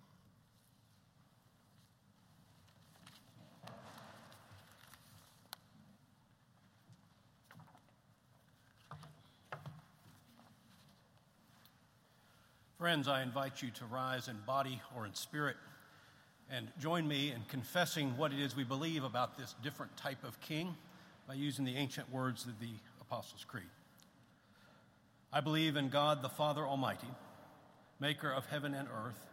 Friends, 12.78 13.08
I 13.08 13.24
invite 13.24 13.64
you 13.64 13.72
to 13.72 13.86
rise 13.86 14.28
in 14.28 14.36
body 14.46 14.80
or 14.96 15.08
in 15.08 15.16
spirit 15.16 15.56
and 16.50 16.68
join 16.80 17.08
me 17.08 17.32
in 17.32 17.42
confessing 17.48 18.16
what 18.18 18.32
it 18.32 18.40
is 18.40 18.56
we 18.56 18.64
believe 18.64 19.04
about 19.04 19.38
this 19.38 19.56
different 19.64 19.96
type 19.98 20.24
of 20.24 20.40
king 20.42 20.76
by 21.28 21.34
using 21.34 21.66
the 21.66 21.76
ancient 21.76 22.12
words 22.12 22.46
of 22.46 22.60
the 22.60 22.70
Apostles' 23.02 23.46
Creed. 23.48 23.64
I 25.34 25.42
believe 25.42 25.76
in 25.76 25.90
God 25.90 26.22
the 26.22 26.30
Father 26.30 26.66
Almighty, 26.66 27.08
maker 28.00 28.32
of 28.32 28.46
heaven 28.46 28.74
and 28.74 28.88
earth 28.88 29.26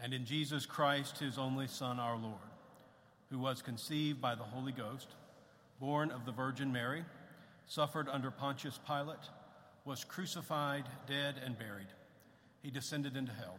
and 0.00 0.14
in 0.14 0.24
Jesus 0.24 0.64
Christ, 0.64 1.18
his 1.18 1.38
only 1.38 1.66
Son, 1.66 1.98
our 1.98 2.16
Lord, 2.16 2.34
who 3.30 3.38
was 3.38 3.62
conceived 3.62 4.20
by 4.20 4.34
the 4.34 4.44
Holy 4.44 4.72
Ghost, 4.72 5.08
born 5.80 6.10
of 6.10 6.24
the 6.24 6.32
Virgin 6.32 6.72
Mary, 6.72 7.04
suffered 7.66 8.08
under 8.08 8.30
Pontius 8.30 8.78
Pilate, 8.86 9.16
was 9.84 10.04
crucified, 10.04 10.84
dead, 11.06 11.36
and 11.44 11.58
buried. 11.58 11.88
He 12.62 12.70
descended 12.70 13.16
into 13.16 13.32
hell. 13.32 13.58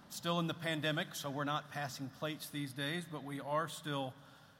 still 0.11 0.39
in 0.39 0.47
the 0.47 0.53
pandemic, 0.53 1.15
so 1.15 1.29
we're 1.29 1.43
not 1.43 1.71
passing 1.71 2.09
plates 2.19 2.49
these 2.49 2.73
days, 2.73 3.03
but 3.09 3.23
we 3.23 3.39
are 3.39 3.67
still 3.67 4.13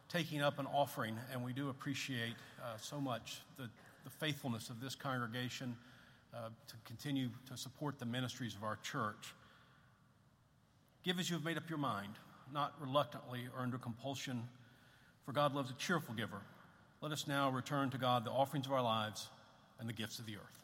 taking 0.08 0.42
up 0.42 0.60
an 0.60 0.66
offering, 0.68 1.18
and 1.32 1.44
we 1.44 1.54
do 1.54 1.70
appreciate 1.70 2.36
uh, 2.62 2.78
so 2.78 3.00
much 3.00 3.42
the, 3.58 3.64
the, 4.04 4.10
faithfulness 4.10 4.70
of 4.70 4.82
this 4.82 4.96
congregation 4.96 5.76
uh, 6.34 6.50
to 6.68 6.76
continue 6.86 7.30
to 7.50 7.58
support 7.58 8.00
the 8.00 8.06
ministries 8.06 8.56
of 8.56 8.64
our 8.64 8.78
church. 8.84 9.34
Give 11.04 11.20
as 11.20 11.30
you 11.30 11.36
have 11.36 11.46
made 11.46 11.58
up 11.58 11.70
your 11.70 11.80
mind, 11.80 12.14
not 12.54 12.74
reluctantly 12.80 13.42
or 13.56 13.64
under 13.64 13.78
compulsion, 13.78 14.44
for 15.26 15.32
God 15.34 15.54
loves 15.54 15.70
a 15.70 15.76
cheerful 15.76 16.14
giver. 16.14 16.42
Let 17.02 17.12
us 17.12 17.28
now 17.28 17.50
return 17.50 17.90
to 17.92 17.98
God 17.98 18.26
the 18.26 18.32
offerings 18.32 18.68
of 18.68 18.74
our 18.74 18.84
lives 18.84 19.28
and 19.80 19.88
the 19.88 19.94
gifts 19.94 20.20
of 20.20 20.26
the 20.26 20.36
earth. 20.36 20.61